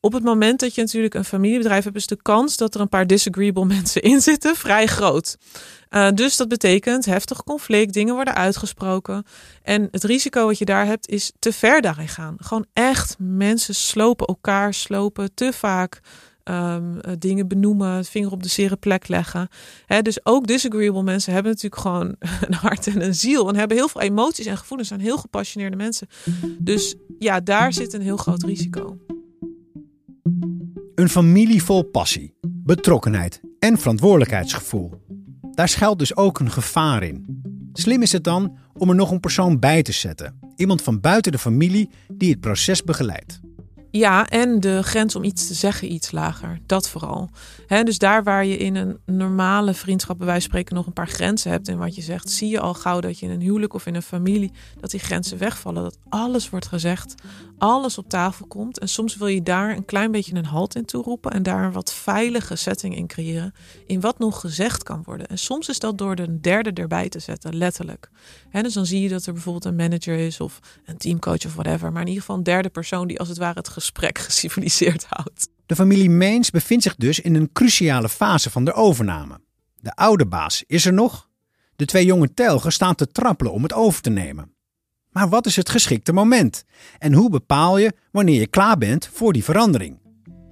Op 0.00 0.12
het 0.12 0.22
moment 0.22 0.60
dat 0.60 0.74
je 0.74 0.80
natuurlijk 0.80 1.14
een 1.14 1.24
familiebedrijf 1.24 1.84
hebt, 1.84 1.96
is 1.96 2.06
de 2.06 2.22
kans 2.22 2.56
dat 2.56 2.74
er 2.74 2.80
een 2.80 2.88
paar 2.88 3.06
disagreeable 3.06 3.64
mensen 3.76 4.02
in 4.02 4.20
zitten 4.20 4.56
vrij 4.56 4.86
groot. 4.86 5.36
Uh, 5.90 6.10
dus 6.14 6.36
dat 6.36 6.48
betekent 6.48 7.04
heftig 7.04 7.44
conflict, 7.44 7.92
dingen 7.92 8.14
worden 8.14 8.34
uitgesproken. 8.34 9.24
En 9.62 9.88
het 9.90 10.04
risico 10.04 10.46
wat 10.46 10.58
je 10.58 10.64
daar 10.64 10.86
hebt 10.86 11.08
is 11.08 11.32
te 11.38 11.52
ver 11.52 11.82
daarin 11.82 12.08
gaan. 12.08 12.36
Gewoon 12.38 12.66
echt 12.72 13.16
mensen 13.18 13.74
slopen 13.74 14.26
elkaar, 14.26 14.74
slopen 14.74 15.34
te 15.34 15.52
vaak. 15.52 16.00
Um, 16.44 16.94
uh, 16.94 17.12
dingen 17.18 17.48
benoemen, 17.48 18.04
vinger 18.04 18.30
op 18.30 18.42
de 18.42 18.48
zere 18.48 18.76
plek 18.76 19.08
leggen. 19.08 19.48
Dus 20.02 20.26
ook 20.26 20.46
disagreeable 20.46 21.02
mensen 21.02 21.32
hebben 21.32 21.52
natuurlijk 21.52 21.82
gewoon 21.82 22.16
een 22.46 22.54
hart 22.54 22.86
en 22.86 23.02
een 23.02 23.14
ziel. 23.14 23.48
En 23.48 23.56
hebben 23.56 23.76
heel 23.76 23.88
veel 23.88 24.00
emoties 24.00 24.46
en 24.46 24.56
gevoelens. 24.56 24.88
zijn 24.88 25.00
heel 25.00 25.18
gepassioneerde 25.18 25.76
mensen. 25.76 26.08
Dus 26.58 26.94
ja, 27.18 27.40
daar 27.40 27.72
zit 27.72 27.92
een 27.92 28.02
heel 28.02 28.16
groot 28.16 28.42
risico. 28.42 28.98
Een 30.98 31.08
familie 31.08 31.62
vol 31.62 31.82
passie, 31.82 32.34
betrokkenheid 32.40 33.40
en 33.58 33.78
verantwoordelijkheidsgevoel. 33.78 34.92
Daar 35.50 35.68
schuilt 35.68 35.98
dus 35.98 36.16
ook 36.16 36.40
een 36.40 36.50
gevaar 36.50 37.02
in. 37.02 37.42
Slim 37.72 38.02
is 38.02 38.12
het 38.12 38.24
dan 38.24 38.56
om 38.78 38.88
er 38.88 38.94
nog 38.94 39.10
een 39.10 39.20
persoon 39.20 39.58
bij 39.58 39.82
te 39.82 39.92
zetten. 39.92 40.38
Iemand 40.56 40.82
van 40.82 41.00
buiten 41.00 41.32
de 41.32 41.38
familie 41.38 41.90
die 42.12 42.30
het 42.30 42.40
proces 42.40 42.84
begeleidt. 42.84 43.40
Ja, 43.90 44.28
en 44.28 44.60
de 44.60 44.82
grens 44.82 45.16
om 45.16 45.24
iets 45.24 45.46
te 45.46 45.54
zeggen 45.54 45.92
iets 45.92 46.10
lager. 46.10 46.58
Dat 46.66 46.88
vooral. 46.88 47.30
Dus 47.84 47.98
daar 47.98 48.22
waar 48.22 48.44
je 48.44 48.56
in 48.56 48.76
een 48.76 48.98
normale 49.04 49.74
vriendschap, 49.74 50.18
bij 50.18 50.26
wijze 50.26 50.42
spreken, 50.42 50.74
nog 50.74 50.86
een 50.86 50.92
paar 50.92 51.08
grenzen 51.08 51.50
hebt 51.50 51.68
in 51.68 51.78
wat 51.78 51.94
je 51.94 52.02
zegt, 52.02 52.30
zie 52.30 52.48
je 52.48 52.60
al 52.60 52.74
gauw 52.74 53.00
dat 53.00 53.18
je 53.18 53.26
in 53.26 53.32
een 53.32 53.40
huwelijk 53.40 53.74
of 53.74 53.86
in 53.86 53.94
een 53.94 54.02
familie, 54.02 54.52
dat 54.80 54.90
die 54.90 55.00
grenzen 55.00 55.38
wegvallen. 55.38 55.82
Dat 55.82 55.98
alles 56.08 56.50
wordt 56.50 56.66
gezegd, 56.66 57.14
alles 57.58 57.98
op 57.98 58.08
tafel 58.08 58.46
komt. 58.46 58.78
En 58.78 58.88
soms 58.88 59.16
wil 59.16 59.26
je 59.26 59.42
daar 59.42 59.76
een 59.76 59.84
klein 59.84 60.10
beetje 60.10 60.34
een 60.34 60.44
halt 60.44 60.74
in 60.74 60.84
toeroepen 60.84 61.32
en 61.32 61.42
daar 61.42 61.64
een 61.64 61.72
wat 61.72 61.92
veilige 61.92 62.56
setting 62.56 62.96
in 62.96 63.06
creëren, 63.06 63.54
in 63.86 64.00
wat 64.00 64.18
nog 64.18 64.40
gezegd 64.40 64.82
kan 64.82 65.02
worden. 65.04 65.28
En 65.28 65.38
soms 65.38 65.68
is 65.68 65.78
dat 65.78 65.98
door 65.98 66.16
de 66.16 66.40
derde 66.40 66.72
erbij 66.72 67.08
te 67.08 67.18
zetten, 67.18 67.56
letterlijk. 67.56 68.10
He, 68.48 68.62
dus 68.62 68.72
dan 68.72 68.86
zie 68.86 69.02
je 69.02 69.08
dat 69.08 69.26
er 69.26 69.32
bijvoorbeeld 69.32 69.64
een 69.64 69.76
manager 69.76 70.18
is 70.18 70.40
of 70.40 70.60
een 70.84 70.96
teamcoach 70.96 71.44
of 71.46 71.54
whatever, 71.54 71.92
maar 71.92 72.00
in 72.00 72.08
ieder 72.08 72.20
geval 72.22 72.36
een 72.36 72.42
derde 72.42 72.68
persoon 72.68 73.06
die 73.06 73.18
als 73.18 73.28
het 73.28 73.38
ware 73.38 73.58
het 73.58 73.68
gesprek 73.80 74.18
geciviliseerd 74.28 75.06
houdt. 75.08 75.48
De 75.66 75.74
familie 75.74 76.10
Meens 76.10 76.50
bevindt 76.50 76.82
zich 76.82 76.96
dus 76.96 77.20
in 77.20 77.34
een 77.34 77.52
cruciale 77.52 78.08
fase 78.08 78.50
van 78.50 78.64
de 78.64 78.72
overname. 78.72 79.40
De 79.80 79.94
oude 79.94 80.26
baas 80.26 80.64
is 80.66 80.86
er 80.86 80.92
nog. 80.92 81.28
De 81.76 81.84
twee 81.84 82.04
jonge 82.04 82.34
telgen 82.34 82.72
staan 82.72 82.94
te 82.94 83.06
trappelen 83.06 83.52
om 83.52 83.62
het 83.62 83.72
over 83.72 84.02
te 84.02 84.10
nemen. 84.10 84.52
Maar 85.10 85.28
wat 85.28 85.46
is 85.46 85.56
het 85.56 85.68
geschikte 85.68 86.12
moment? 86.12 86.64
En 86.98 87.12
hoe 87.12 87.30
bepaal 87.30 87.78
je 87.78 87.92
wanneer 88.10 88.40
je 88.40 88.46
klaar 88.46 88.78
bent 88.78 89.10
voor 89.12 89.32
die 89.32 89.44
verandering? 89.44 90.00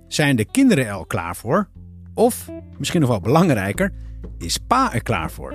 Zijn 0.09 0.37
de 0.37 0.45
kinderen 0.45 0.87
er 0.87 0.93
al 0.93 1.07
klaar 1.07 1.37
voor? 1.37 1.69
Of, 2.15 2.49
misschien 2.79 3.01
nog 3.01 3.11
wel 3.11 3.21
belangrijker, 3.21 3.93
is 4.39 4.59
pa 4.59 4.93
er 4.95 5.03
klaar 5.03 5.31
voor? 5.31 5.55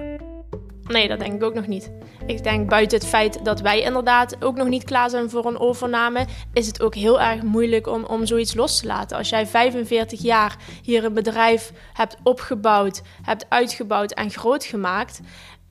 Nee, 0.91 1.08
dat 1.08 1.19
denk 1.19 1.34
ik 1.34 1.43
ook 1.43 1.54
nog 1.54 1.67
niet. 1.67 1.91
Ik 2.25 2.43
denk 2.43 2.69
buiten 2.69 2.97
het 2.99 3.08
feit 3.08 3.45
dat 3.45 3.62
wij 3.62 3.82
inderdaad 3.82 4.43
ook 4.43 4.56
nog 4.56 4.67
niet 4.67 4.84
klaar 4.84 5.10
zijn 5.10 5.30
voor 5.30 5.45
een 5.45 5.60
overname, 5.60 6.25
is 6.54 6.67
het 6.67 6.82
ook 6.82 6.95
heel 6.95 7.21
erg 7.21 7.41
moeilijk 7.41 7.88
om, 7.88 8.04
om 8.04 8.25
zoiets 8.25 8.54
los 8.54 8.80
te 8.80 8.88
laten. 8.88 9.17
Als 9.17 9.30
jij 9.30 9.47
45 9.47 10.21
jaar 10.21 10.58
hier 10.84 11.04
een 11.04 11.13
bedrijf 11.13 11.71
hebt 11.93 12.17
opgebouwd, 12.23 13.01
hebt 13.21 13.45
uitgebouwd 13.49 14.12
en 14.12 14.30
groot 14.30 14.63
gemaakt, 14.63 15.21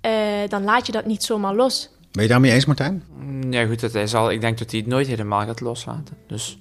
uh, 0.06 0.12
dan 0.48 0.64
laat 0.64 0.87
je 0.87 0.92
dat 0.92 1.06
niet 1.06 1.22
zomaar 1.22 1.54
los. 1.54 1.90
Ben 2.12 2.22
je 2.22 2.28
daarmee 2.28 2.52
eens, 2.52 2.64
Martijn? 2.64 3.04
Ja, 3.50 3.66
goed, 3.66 3.80
dat 3.80 3.92
hij 3.92 4.06
zal, 4.06 4.30
ik 4.30 4.40
denk 4.40 4.59
dat 4.59 4.70
hij 4.70 4.80
het 4.80 4.88
nooit 4.88 5.06
helemaal 5.06 5.46
gaat 5.46 5.61
loslaten. 5.61 6.16
Dus, 6.26 6.59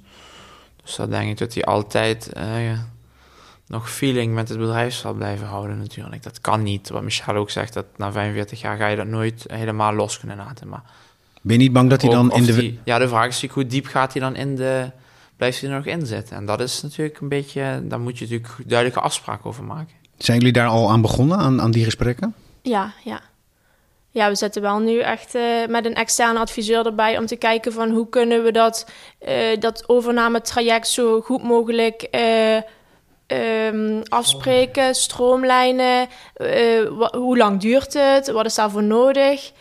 dus 0.83 0.95
dat 0.95 1.09
denk 1.09 1.29
ik 1.29 1.37
dat 1.37 1.53
hij 1.53 1.63
altijd 1.63 2.29
uh, 2.37 2.79
nog 3.69 3.91
feeling 3.91 4.33
met 4.33 4.49
het 4.49 4.57
bedrijf 4.57 4.93
zal 4.93 5.13
blijven 5.13 5.47
houden 5.47 5.77
natuurlijk. 5.77 6.23
Dat 6.23 6.41
kan 6.41 6.63
niet. 6.63 6.89
Wat 6.89 7.03
Michel 7.03 7.35
ook 7.35 7.49
zegt, 7.49 7.73
dat 7.73 7.85
na 7.97 8.11
45 8.11 8.61
jaar 8.61 8.77
ga 8.77 8.87
je 8.87 8.95
dat 8.95 9.07
nooit 9.07 9.45
helemaal 9.47 9.93
los 9.93 10.19
kunnen 10.19 10.37
laten. 10.37 10.67
Maar 10.67 10.81
ben 11.41 11.55
je 11.55 11.61
niet 11.61 11.73
bang 11.73 11.89
dat 11.89 12.01
hij 12.01 12.11
dan 12.11 12.31
in 12.31 12.45
de... 12.45 12.55
Die, 12.55 12.79
ja, 12.83 12.97
de 12.97 13.07
vraag 13.07 13.27
is 13.27 13.41
natuurlijk 13.41 13.53
hoe 13.53 13.65
diep 13.65 13.85
gaat 13.85 14.13
hij 14.13 14.21
dan 14.21 14.35
in 14.35 14.55
de... 14.55 14.91
Blijft 15.35 15.61
hij 15.61 15.69
er 15.69 15.75
nog 15.75 15.85
in 15.85 16.05
zitten? 16.05 16.35
En 16.35 16.45
dat 16.45 16.59
is 16.59 16.81
natuurlijk 16.81 17.19
een 17.19 17.29
beetje... 17.29 17.81
Daar 17.83 17.99
moet 17.99 18.17
je 18.17 18.25
natuurlijk 18.25 18.69
duidelijke 18.69 18.99
afspraken 18.99 19.45
over 19.45 19.63
maken. 19.63 19.93
Zijn 20.17 20.37
jullie 20.37 20.53
daar 20.53 20.67
al 20.67 20.89
aan 20.89 21.01
begonnen, 21.01 21.37
aan, 21.37 21.61
aan 21.61 21.71
die 21.71 21.83
gesprekken? 21.83 22.35
Ja, 22.61 22.93
ja. 23.03 23.21
Ja, 24.11 24.29
we 24.29 24.35
zitten 24.35 24.61
wel 24.61 24.79
nu 24.79 24.99
echt 24.99 25.35
uh, 25.35 25.67
met 25.67 25.85
een 25.85 25.95
externe 25.95 26.39
adviseur 26.39 26.85
erbij 26.85 27.17
om 27.17 27.25
te 27.25 27.35
kijken 27.35 27.73
van 27.73 27.89
hoe 27.89 28.09
kunnen 28.09 28.43
we 28.43 28.51
dat, 28.51 28.91
uh, 29.27 29.35
dat 29.59 29.89
overname-traject 29.89 30.87
zo 30.87 31.21
goed 31.21 31.43
mogelijk 31.43 32.07
uh, 32.11 32.57
um, 33.31 34.01
afspreken, 34.03 34.95
stroomlijnen. 34.95 36.07
hoe 37.11 37.37
lang 37.37 37.59
duurt 37.59 37.93
het? 37.93 38.31
Wat 38.31 38.45
is 38.45 38.55
daarvoor 38.55 38.83
nodig? 38.83 39.51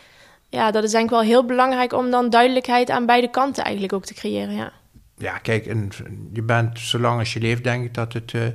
ja, 0.49 0.71
dat 0.71 0.83
is 0.83 0.91
denk 0.91 1.03
ik 1.03 1.09
wel 1.09 1.21
heel 1.21 1.45
belangrijk 1.45 1.93
om 1.93 2.11
dan 2.11 2.29
duidelijkheid 2.29 2.89
aan 2.89 3.05
beide 3.05 3.29
kanten 3.29 3.63
eigenlijk 3.63 3.93
ook 3.93 4.05
te 4.05 4.13
creëren. 4.13 4.55
Ja. 4.55 4.71
Ja, 5.17 5.37
kijk, 5.37 5.65
en 5.65 5.89
je 6.33 6.41
bent, 6.41 6.79
zolang 6.79 7.19
als 7.19 7.33
je 7.33 7.39
leeft, 7.39 7.63
denk 7.63 7.85
ik 7.85 7.93
dat 7.93 8.13
het 8.13 8.33
uh, 8.33 8.47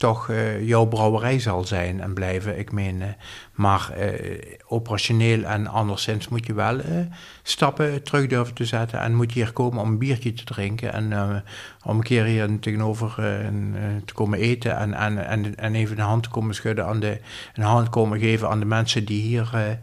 toch 0.00 0.28
uh, 0.28 0.66
jouw 0.68 0.84
brouwerij 0.84 1.38
zal 1.38 1.64
zijn 1.64 2.00
en 2.00 2.14
blijven. 2.14 2.58
Ik 2.58 2.72
meen, 2.72 3.00
uh, 3.00 3.06
maar 3.54 3.92
operationeel 4.66 5.42
en 5.42 5.66
anderszins 5.66 6.28
moet 6.28 6.46
je 6.46 6.54
wel 6.54 6.80
stappen 7.42 8.02
terug 8.02 8.26
durven 8.26 8.54
te 8.54 8.64
zetten. 8.64 9.00
En 9.00 9.14
moet 9.14 9.32
je 9.32 9.42
hier 9.42 9.52
komen 9.52 9.82
om 9.82 9.88
een 9.88 9.98
biertje 9.98 10.32
te 10.32 10.44
drinken 10.44 10.92
en 10.92 11.42
om 11.84 11.96
een 11.96 12.02
keer 12.02 12.24
hier 12.24 12.58
tegenover 12.60 13.14
te 14.04 14.14
komen 14.14 14.38
eten. 14.38 14.76
En, 14.76 14.94
en, 14.94 15.26
en, 15.26 15.56
en 15.56 15.74
even 15.74 15.98
een 15.98 16.04
hand 16.04 16.22
te 16.22 16.28
komen 16.28 16.54
schudden 16.54 16.86
aan 16.86 17.00
de, 17.00 17.20
een 17.54 17.62
hand 17.62 17.88
komen 17.88 18.18
geven 18.18 18.48
aan 18.48 18.60
de 18.60 18.66
mensen 18.66 19.04
die 19.04 19.22
hier 19.22 19.78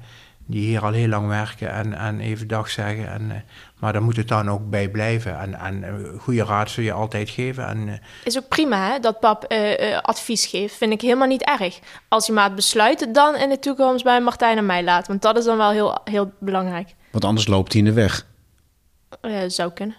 die 0.48 0.62
hier 0.68 0.84
al 0.84 0.92
heel 0.92 1.08
lang 1.08 1.28
werken 1.28 1.72
en, 1.72 1.94
en 1.94 2.20
even 2.20 2.48
dag 2.48 2.70
zeggen. 2.70 3.12
En, 3.12 3.22
uh, 3.22 3.36
maar 3.80 3.94
daar 3.94 4.02
moet 4.02 4.16
het 4.16 4.28
dan 4.28 4.50
ook 4.50 4.70
bij 4.70 4.90
blijven. 4.90 5.40
En, 5.40 5.60
en 5.60 5.84
uh, 5.84 6.20
goede 6.20 6.44
raad 6.44 6.70
zul 6.70 6.84
je 6.84 6.92
altijd 6.92 7.30
geven. 7.30 7.68
En, 7.68 7.88
uh, 7.88 7.94
is 8.24 8.38
ook 8.38 8.48
prima 8.48 8.92
hè, 8.92 9.00
dat 9.00 9.20
pap 9.20 9.54
advies 10.02 10.46
geeft. 10.46 10.76
Vind 10.76 10.92
ik 10.92 11.02
helemaal 11.02 11.28
niet 11.28 11.44
erg. 11.44 11.80
Als 12.08 12.26
je 12.26 12.32
maar 12.32 12.44
het 12.44 12.56
besluit 12.56 13.14
dan 13.14 13.36
in 13.36 13.50
de 13.50 13.60
toekomst 13.60 14.04
bij 14.04 14.22
Martijn 14.22 14.58
en 14.58 14.66
mij 14.66 14.84
laat. 14.84 15.08
Want 15.08 15.22
dat 15.22 15.38
is 15.38 15.46
dan 15.46 15.58
wel 15.58 15.72
heel, 15.72 16.00
heel 16.04 16.32
belangrijk. 16.40 16.96
Want 17.12 17.26
anders 17.26 17.48
loopt 17.48 17.74
hij 17.74 17.82
in 17.82 17.88
de 17.88 17.94
weg. 17.94 18.26
zou 19.48 19.72
kunnen. 19.72 19.96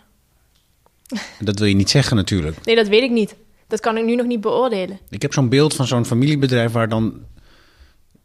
Dat 1.40 1.58
wil 1.58 1.68
je 1.68 1.74
niet 1.74 1.90
zeggen 1.90 2.16
natuurlijk. 2.16 2.64
Nee, 2.64 2.76
dat 2.76 2.88
weet 2.88 3.02
ik 3.02 3.10
niet. 3.10 3.36
Dat 3.66 3.80
kan 3.80 3.96
ik 3.96 4.04
nu 4.04 4.14
nog 4.14 4.26
niet 4.26 4.40
beoordelen. 4.40 4.98
Ik 5.08 5.22
heb 5.22 5.32
zo'n 5.32 5.48
beeld 5.48 5.74
van 5.74 5.86
zo'n 5.86 6.04
familiebedrijf 6.04 6.72
waar 6.72 6.88
dan... 6.88 7.20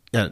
Ja, 0.03 0.29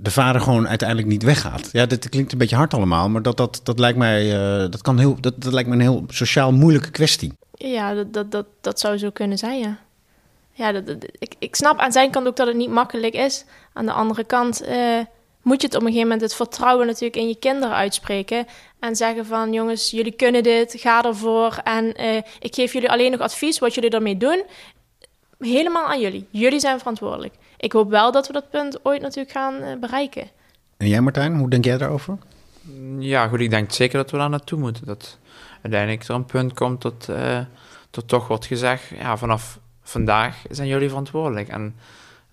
de 0.00 0.10
vader 0.10 0.40
gewoon 0.40 0.68
uiteindelijk 0.68 1.08
niet 1.08 1.22
weggaat. 1.22 1.68
Ja, 1.72 1.86
dit 1.86 2.08
klinkt 2.08 2.32
een 2.32 2.38
beetje 2.38 2.56
hard 2.56 2.74
allemaal, 2.74 3.08
maar 3.08 3.22
dat, 3.22 3.36
dat, 3.36 3.60
dat, 3.62 3.78
lijkt, 3.78 3.98
mij, 3.98 4.26
uh, 4.26 4.70
dat, 4.70 4.82
kan 4.82 4.98
heel, 4.98 5.20
dat, 5.20 5.42
dat 5.42 5.52
lijkt 5.52 5.68
me 5.68 5.74
een 5.74 5.80
heel 5.80 6.04
sociaal 6.08 6.52
moeilijke 6.52 6.90
kwestie. 6.90 7.32
Ja, 7.54 7.94
dat, 7.94 8.12
dat, 8.12 8.30
dat, 8.30 8.46
dat 8.60 8.80
zou 8.80 8.98
zo 8.98 9.10
kunnen 9.10 9.38
zijn, 9.38 9.58
ja. 9.58 9.78
Ja, 10.52 10.72
dat, 10.72 10.96
ik, 11.18 11.34
ik 11.38 11.54
snap 11.56 11.78
aan 11.78 11.92
zijn 11.92 12.10
kant 12.10 12.26
ook 12.26 12.36
dat 12.36 12.46
het 12.46 12.56
niet 12.56 12.70
makkelijk 12.70 13.14
is. 13.14 13.44
Aan 13.72 13.86
de 13.86 13.92
andere 13.92 14.24
kant 14.24 14.62
uh, 14.68 14.98
moet 15.42 15.60
je 15.60 15.66
het 15.66 15.76
op 15.76 15.80
een 15.80 15.86
gegeven 15.86 16.08
moment 16.08 16.20
het 16.20 16.34
vertrouwen 16.34 16.86
natuurlijk 16.86 17.16
in 17.16 17.28
je 17.28 17.38
kinderen 17.38 17.76
uitspreken. 17.76 18.46
En 18.80 18.96
zeggen 18.96 19.26
van, 19.26 19.52
jongens, 19.52 19.90
jullie 19.90 20.12
kunnen 20.12 20.42
dit, 20.42 20.74
ga 20.78 21.04
ervoor. 21.04 21.60
En 21.64 22.00
uh, 22.00 22.16
ik 22.38 22.54
geef 22.54 22.72
jullie 22.72 22.90
alleen 22.90 23.10
nog 23.10 23.20
advies 23.20 23.58
wat 23.58 23.74
jullie 23.74 23.90
ermee 23.90 24.16
doen. 24.16 24.44
Helemaal 25.38 25.86
aan 25.86 26.00
jullie. 26.00 26.26
Jullie 26.30 26.60
zijn 26.60 26.78
verantwoordelijk 26.78 27.34
ik 27.58 27.72
hoop 27.72 27.90
wel 27.90 28.12
dat 28.12 28.26
we 28.26 28.32
dat 28.32 28.50
punt 28.50 28.84
ooit 28.84 29.02
natuurlijk 29.02 29.30
gaan 29.30 29.54
uh, 29.54 29.78
bereiken. 29.80 30.28
En 30.76 30.88
jij 30.88 31.00
Martijn, 31.00 31.38
hoe 31.38 31.50
denk 31.50 31.64
jij 31.64 31.78
daarover? 31.78 32.18
Ja, 32.98 33.28
goed, 33.28 33.40
ik 33.40 33.50
denk 33.50 33.72
zeker 33.72 33.98
dat 33.98 34.10
we 34.10 34.16
daar 34.16 34.30
naartoe 34.30 34.58
moeten. 34.58 34.86
Dat 34.86 35.18
uiteindelijk 35.62 36.04
er 36.04 36.14
een 36.14 36.24
punt 36.24 36.52
komt 36.52 36.82
dat, 36.82 37.06
uh, 37.10 37.38
dat 37.90 38.08
toch 38.08 38.28
wordt 38.28 38.46
gezegd, 38.46 38.82
ja, 38.98 39.16
vanaf 39.16 39.58
vandaag 39.82 40.42
zijn 40.50 40.68
jullie 40.68 40.88
verantwoordelijk. 40.88 41.48
En 41.48 41.74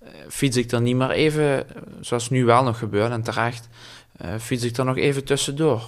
uh, 0.04 0.10
fiets 0.30 0.58
ik 0.58 0.72
er 0.72 0.82
niet 0.82 0.96
meer 0.96 1.12
even, 1.12 1.68
zoals 2.00 2.30
nu 2.30 2.46
wel 2.46 2.64
nog 2.64 2.78
gebeurt 2.78 3.12
en 3.12 3.22
terecht, 3.22 3.68
fiets 4.40 4.64
ik 4.64 4.78
er 4.78 4.86
nog 4.86 4.98
even 4.98 5.24
tussendoor. 5.24 5.84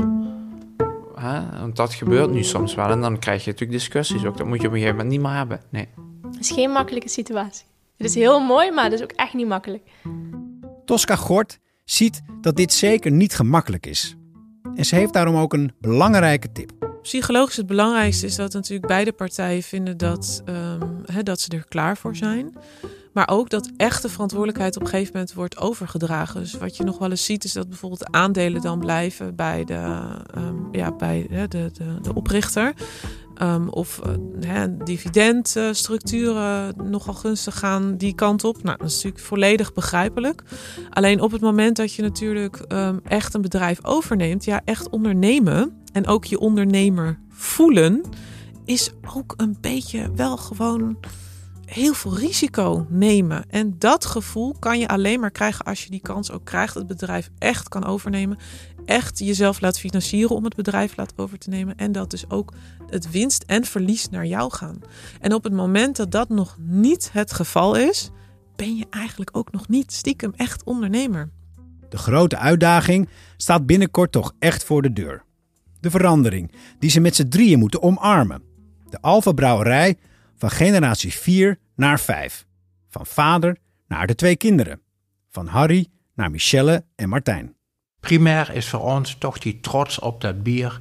Hè? 1.16 1.60
Want 1.60 1.76
dat 1.76 1.94
gebeurt 1.94 2.32
nu 2.32 2.44
soms 2.44 2.76
wel 2.76 2.90
en 2.90 3.02
dan 3.02 3.20
krijg 3.20 3.44
je 3.44 3.52
natuurlijk 3.52 3.80
discussies 3.80 4.26
ook. 4.26 4.38
Dat 4.38 4.48
moet 4.48 4.62
je 4.62 4.68
op 4.68 4.74
een 4.74 4.80
gegeven 4.80 4.98
moment 4.98 5.16
niet 5.16 5.28
meer 5.28 5.38
hebben. 5.38 5.62
Nee. 5.70 5.88
Het 6.38 6.46
is 6.46 6.52
geen 6.52 6.72
makkelijke 6.72 7.10
situatie. 7.10 7.66
Het 7.98 8.08
is 8.08 8.16
heel 8.16 8.40
mooi, 8.40 8.72
maar 8.72 8.84
het 8.84 8.94
is 8.94 9.02
ook 9.02 9.12
echt 9.12 9.34
niet 9.34 9.48
makkelijk. 9.48 9.84
Tosca 10.86 11.16
Gort 11.16 11.60
ziet 11.86 12.22
dat 12.42 12.56
dit 12.56 12.74
zeker 12.74 13.12
niet 13.12 13.36
gemakkelijk 13.36 13.86
is. 13.86 14.16
En 14.76 14.86
ze 14.86 14.96
heeft 14.96 15.14
daarom 15.14 15.36
ook 15.36 15.54
een 15.54 15.72
belangrijke 15.80 16.52
tip. 16.52 16.72
Psychologisch 17.02 17.56
het 17.56 17.66
belangrijkste 17.66 18.26
is 18.26 18.36
dat 18.36 18.54
natuurlijk 18.54 18.88
beide 18.88 19.12
partijen 19.12 19.64
vinden 19.64 19.98
dat, 19.98 20.44
um, 20.46 21.24
dat 21.24 21.40
ze 21.40 21.50
er 21.50 21.66
klaar 21.68 21.98
voor 21.98 22.16
zijn. 22.16 22.58
Maar 23.14 23.30
ook 23.30 23.50
dat 23.50 23.72
echte 23.78 24.10
verantwoordelijkheid 24.10 24.76
op 24.76 24.82
een 24.82 24.88
gegeven 24.88 25.12
moment 25.14 25.34
wordt 25.34 25.58
overgedragen. 25.58 26.40
Dus 26.40 26.54
wat 26.54 26.78
je 26.78 26.84
nog 26.84 26.98
wel 26.98 27.10
eens 27.10 27.26
ziet, 27.26 27.44
is 27.44 27.54
dat 27.54 27.70
bijvoorbeeld 27.70 28.12
aandelen 28.12 28.62
dan 28.62 28.80
blijven 28.80 29.36
bij 29.36 29.64
de, 29.64 30.02
um, 30.38 30.68
ja, 30.72 30.92
bij 30.92 31.28
de, 31.30 31.48
de, 31.48 31.72
de 32.02 32.14
oprichter. 32.14 32.74
Um, 33.42 33.70
of 33.70 34.02
uh, 34.42 34.64
dividendstructuren 34.84 36.74
nogal 36.90 37.14
gunstig 37.14 37.60
gaan 37.60 37.98
die 37.98 38.16
kant 38.16 38.44
op. 38.44 38.64
Nou, 38.64 38.78
dat 38.78 38.88
is 38.88 38.96
natuurlijk 38.96 39.24
volledig 39.24 39.74
begrijpelijk. 39.74 40.44
Alleen 40.90 41.22
op 41.22 41.32
het 41.32 41.42
moment 41.42 41.76
dat 41.76 41.94
je 41.94 42.02
natuurlijk 42.02 42.66
um, 42.68 43.00
echt 43.04 43.34
een 43.34 43.42
bedrijf 43.42 43.86
overneemt, 43.86 44.46
ja, 44.46 44.62
echt 44.66 44.90
ondernemen 44.90 45.84
en 45.92 46.08
ook 46.08 46.26
je 46.26 46.40
ondernemer 46.40 47.20
voelen, 47.30 48.02
is 48.66 48.92
ook 49.16 49.34
een 49.38 49.58
beetje 49.62 50.12
wel 50.16 50.38
gewoon 50.38 50.98
heel 51.66 51.94
veel 51.94 52.18
risico 52.18 52.86
nemen. 52.90 53.46
En 53.50 53.76
dat 53.78 54.06
gevoel 54.06 54.56
kan 54.60 54.80
je 54.80 54.88
alleen 54.88 55.20
maar 55.20 55.32
krijgen 55.32 55.66
als 55.66 55.84
je 55.84 55.90
die 55.90 56.02
kans 56.02 56.32
ook 56.32 56.46
krijgt. 56.46 56.74
Het 56.74 56.88
bedrijf 56.88 57.30
echt 57.38 57.70
kan 57.70 57.86
overnemen. 57.86 58.38
Echt 58.88 59.20
jezelf 59.20 59.62
laat 59.62 59.80
financieren 59.80 60.36
om 60.36 60.44
het 60.44 60.56
bedrijf 60.56 60.96
laat 60.96 61.14
over 61.16 61.38
te 61.38 61.50
nemen. 61.50 61.76
En 61.76 61.92
dat 61.92 62.10
dus 62.10 62.30
ook 62.30 62.54
het 62.90 63.12
winst 63.12 63.44
en 63.44 63.66
verlies 63.66 64.10
naar 64.10 64.26
jou 64.26 64.54
gaan. 64.54 64.82
En 65.20 65.34
op 65.34 65.44
het 65.44 65.54
moment 65.54 65.96
dat 65.96 66.12
dat 66.12 66.30
nog 66.30 66.58
niet 66.60 67.10
het 67.12 67.34
geval 67.34 67.76
is, 67.76 68.10
ben 68.56 68.76
je 68.76 68.86
eigenlijk 68.90 69.38
ook 69.38 69.52
nog 69.52 69.68
niet 69.68 69.94
stiekem 69.94 70.34
echt 70.36 70.64
ondernemer. 70.64 71.30
De 71.90 71.98
grote 71.98 72.38
uitdaging 72.38 73.10
staat 73.38 73.66
binnenkort 73.66 74.12
toch 74.12 74.34
echt 74.40 74.64
voor 74.64 74.82
de 74.82 74.94
deur. 74.94 75.24
De 75.80 75.90
verandering 75.90 76.52
die 76.80 76.90
ze 76.90 77.00
met 77.00 77.16
z'n 77.16 77.28
drieën 77.28 77.60
moeten 77.60 77.82
omarmen. 77.82 78.44
De 78.90 79.02
Alfa 79.02 79.32
Brouwerij 79.32 79.98
van 80.36 80.50
generatie 80.50 81.14
4 81.14 81.60
naar 81.76 82.00
5. 82.00 82.46
Van 82.90 83.06
vader 83.06 83.58
naar 83.88 84.08
de 84.08 84.16
twee 84.16 84.36
kinderen. 84.36 84.82
Van 85.30 85.48
Harry 85.48 85.88
naar 86.16 86.32
Michelle 86.32 86.86
en 86.96 87.10
Martijn. 87.10 87.57
Primair 88.00 88.52
is 88.54 88.70
voor 88.70 88.80
ons 88.80 89.16
toch 89.16 89.38
die 89.38 89.60
trots 89.60 90.00
op 90.00 90.22
dat 90.22 90.44
bier. 90.44 90.80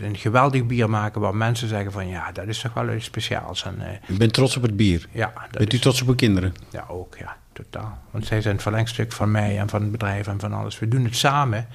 Een 0.00 0.16
geweldig 0.16 0.66
bier 0.66 0.90
maken 0.90 1.20
waar 1.20 1.34
mensen 1.34 1.68
zeggen 1.68 1.92
van 1.92 2.08
ja, 2.08 2.32
dat 2.32 2.46
is 2.46 2.60
toch 2.60 2.74
wel 2.74 2.94
iets 2.94 3.04
speciaals. 3.04 3.64
En, 3.64 3.76
uh, 3.80 4.16
u 4.16 4.18
bent 4.18 4.32
trots 4.32 4.56
op 4.56 4.62
het 4.62 4.76
bier? 4.76 5.08
Ja. 5.10 5.32
Bent 5.50 5.72
u 5.72 5.78
trots 5.78 6.02
op 6.02 6.08
uw 6.08 6.14
kinderen? 6.14 6.54
Ja, 6.70 6.84
ook 6.88 7.16
ja, 7.18 7.36
totaal. 7.52 7.98
Want 8.10 8.26
zij 8.26 8.40
zijn 8.40 8.54
het 8.54 8.62
verlengstuk 8.62 9.12
van 9.12 9.30
mij 9.30 9.58
en 9.58 9.68
van 9.68 9.82
het 9.82 9.90
bedrijf 9.90 10.26
en 10.26 10.40
van 10.40 10.52
alles. 10.52 10.78
We 10.78 10.88
doen 10.88 11.04
het 11.04 11.16
samen. 11.16 11.66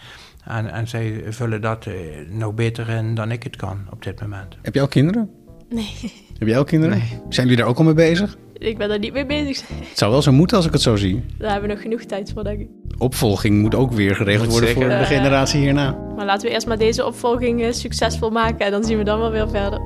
En, 0.44 0.72
en 0.72 0.88
zij 0.88 1.24
vullen 1.30 1.62
dat 1.62 1.86
uh, 1.86 1.96
nog 2.30 2.54
beter 2.54 2.90
in 2.90 3.16
dan 3.16 3.32
ik 3.32 3.44
het 3.44 3.56
kan 3.56 3.88
op 3.90 4.04
dit 4.04 4.22
moment. 4.22 4.56
Heb 4.62 4.74
je 4.74 4.82
al 4.82 4.88
kinderen? 4.88 5.30
Nee. 5.70 5.96
Heb 6.38 6.48
jij 6.48 6.60
ook 6.60 6.68
kinderen? 6.68 6.98
Nee. 6.98 7.22
Zijn 7.30 7.48
jullie 7.48 7.62
daar 7.62 7.72
ook 7.72 7.78
al 7.78 7.84
mee 7.84 7.94
bezig? 7.94 8.38
Ik 8.60 8.78
ben 8.78 8.90
daar 8.90 9.00
niet 9.00 9.14
mee 9.14 9.26
bezig. 9.26 9.68
Het 9.68 9.98
zou 9.98 10.12
wel 10.12 10.22
zo 10.22 10.32
moeten 10.32 10.58
als 10.58 10.66
ik 10.66 10.72
het 10.72 10.82
zo 10.82 10.96
zie. 10.96 11.24
Daar 11.38 11.52
hebben 11.52 11.70
we 11.70 11.76
nog 11.76 11.84
genoeg 11.84 12.02
tijd 12.02 12.32
voor, 12.34 12.44
denk 12.44 12.60
ik. 12.60 12.68
Opvolging 12.98 13.62
moet 13.62 13.76
ook 13.76 13.92
weer 13.92 14.16
geregeld 14.16 14.52
worden 14.52 14.70
voor 14.70 14.84
de 14.84 15.04
generatie 15.04 15.60
hierna. 15.60 15.98
Maar 16.16 16.26
laten 16.26 16.48
we 16.48 16.54
eerst 16.54 16.68
maar 16.68 16.78
deze 16.78 17.06
opvolging 17.06 17.62
uh, 17.62 17.72
succesvol 17.72 18.30
maken 18.30 18.66
en 18.66 18.72
dan 18.72 18.84
zien 18.84 18.98
we 18.98 19.04
dan 19.04 19.20
wel 19.20 19.32
weer 19.32 19.50
verder. 19.50 19.82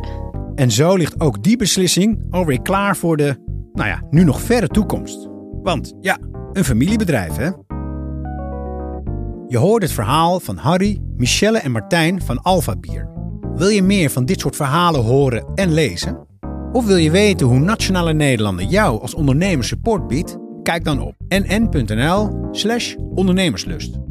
En 0.56 0.72
zo 0.72 0.96
ligt 0.96 1.20
ook 1.20 1.44
die 1.44 1.58
beslissing 1.58 2.20
alweer 2.30 2.62
klaar 2.62 2.98
voor 2.98 3.18
de, 3.18 3.36
nou 3.74 3.90
ja, 3.90 4.02
nu 4.10 4.24
nog 4.24 4.42
verre 4.42 4.68
toekomst. 4.68 5.28
Want 5.62 5.94
ja, 6.02 6.18
een 6.52 6.64
familiebedrijf 6.64 7.36
hè. 7.36 7.50
Je 9.48 9.58
hoort 9.58 9.82
het 9.82 9.92
verhaal 9.92 10.40
van 10.40 10.58
Harry, 10.58 11.02
Michelle 11.18 11.58
en 11.58 11.72
Martijn 11.72 12.22
van 12.22 12.42
Alpha 12.42 12.76
Bier. 12.76 13.10
Wil 13.56 13.68
je 13.68 13.84
meer 13.84 14.10
van 14.10 14.26
dit 14.26 14.40
soort 14.40 14.56
verhalen 14.56 15.02
horen 15.02 15.46
en 15.56 15.74
lezen? 15.74 16.33
Of 16.74 16.86
wil 16.86 16.96
je 16.96 17.12
weten 17.12 17.48
hoe 17.48 17.60
Nationale 17.60 18.14
Nederlanden 18.14 18.68
jou 18.68 19.02
als 19.02 19.14
ondernemer 19.14 19.66
support 19.66 20.08
biedt? 20.08 20.38
Kijk 20.64 20.84
dan 20.84 21.02
op 21.02 21.16
nn.nl/slash 21.28 22.96
ondernemerslust. 22.96 24.03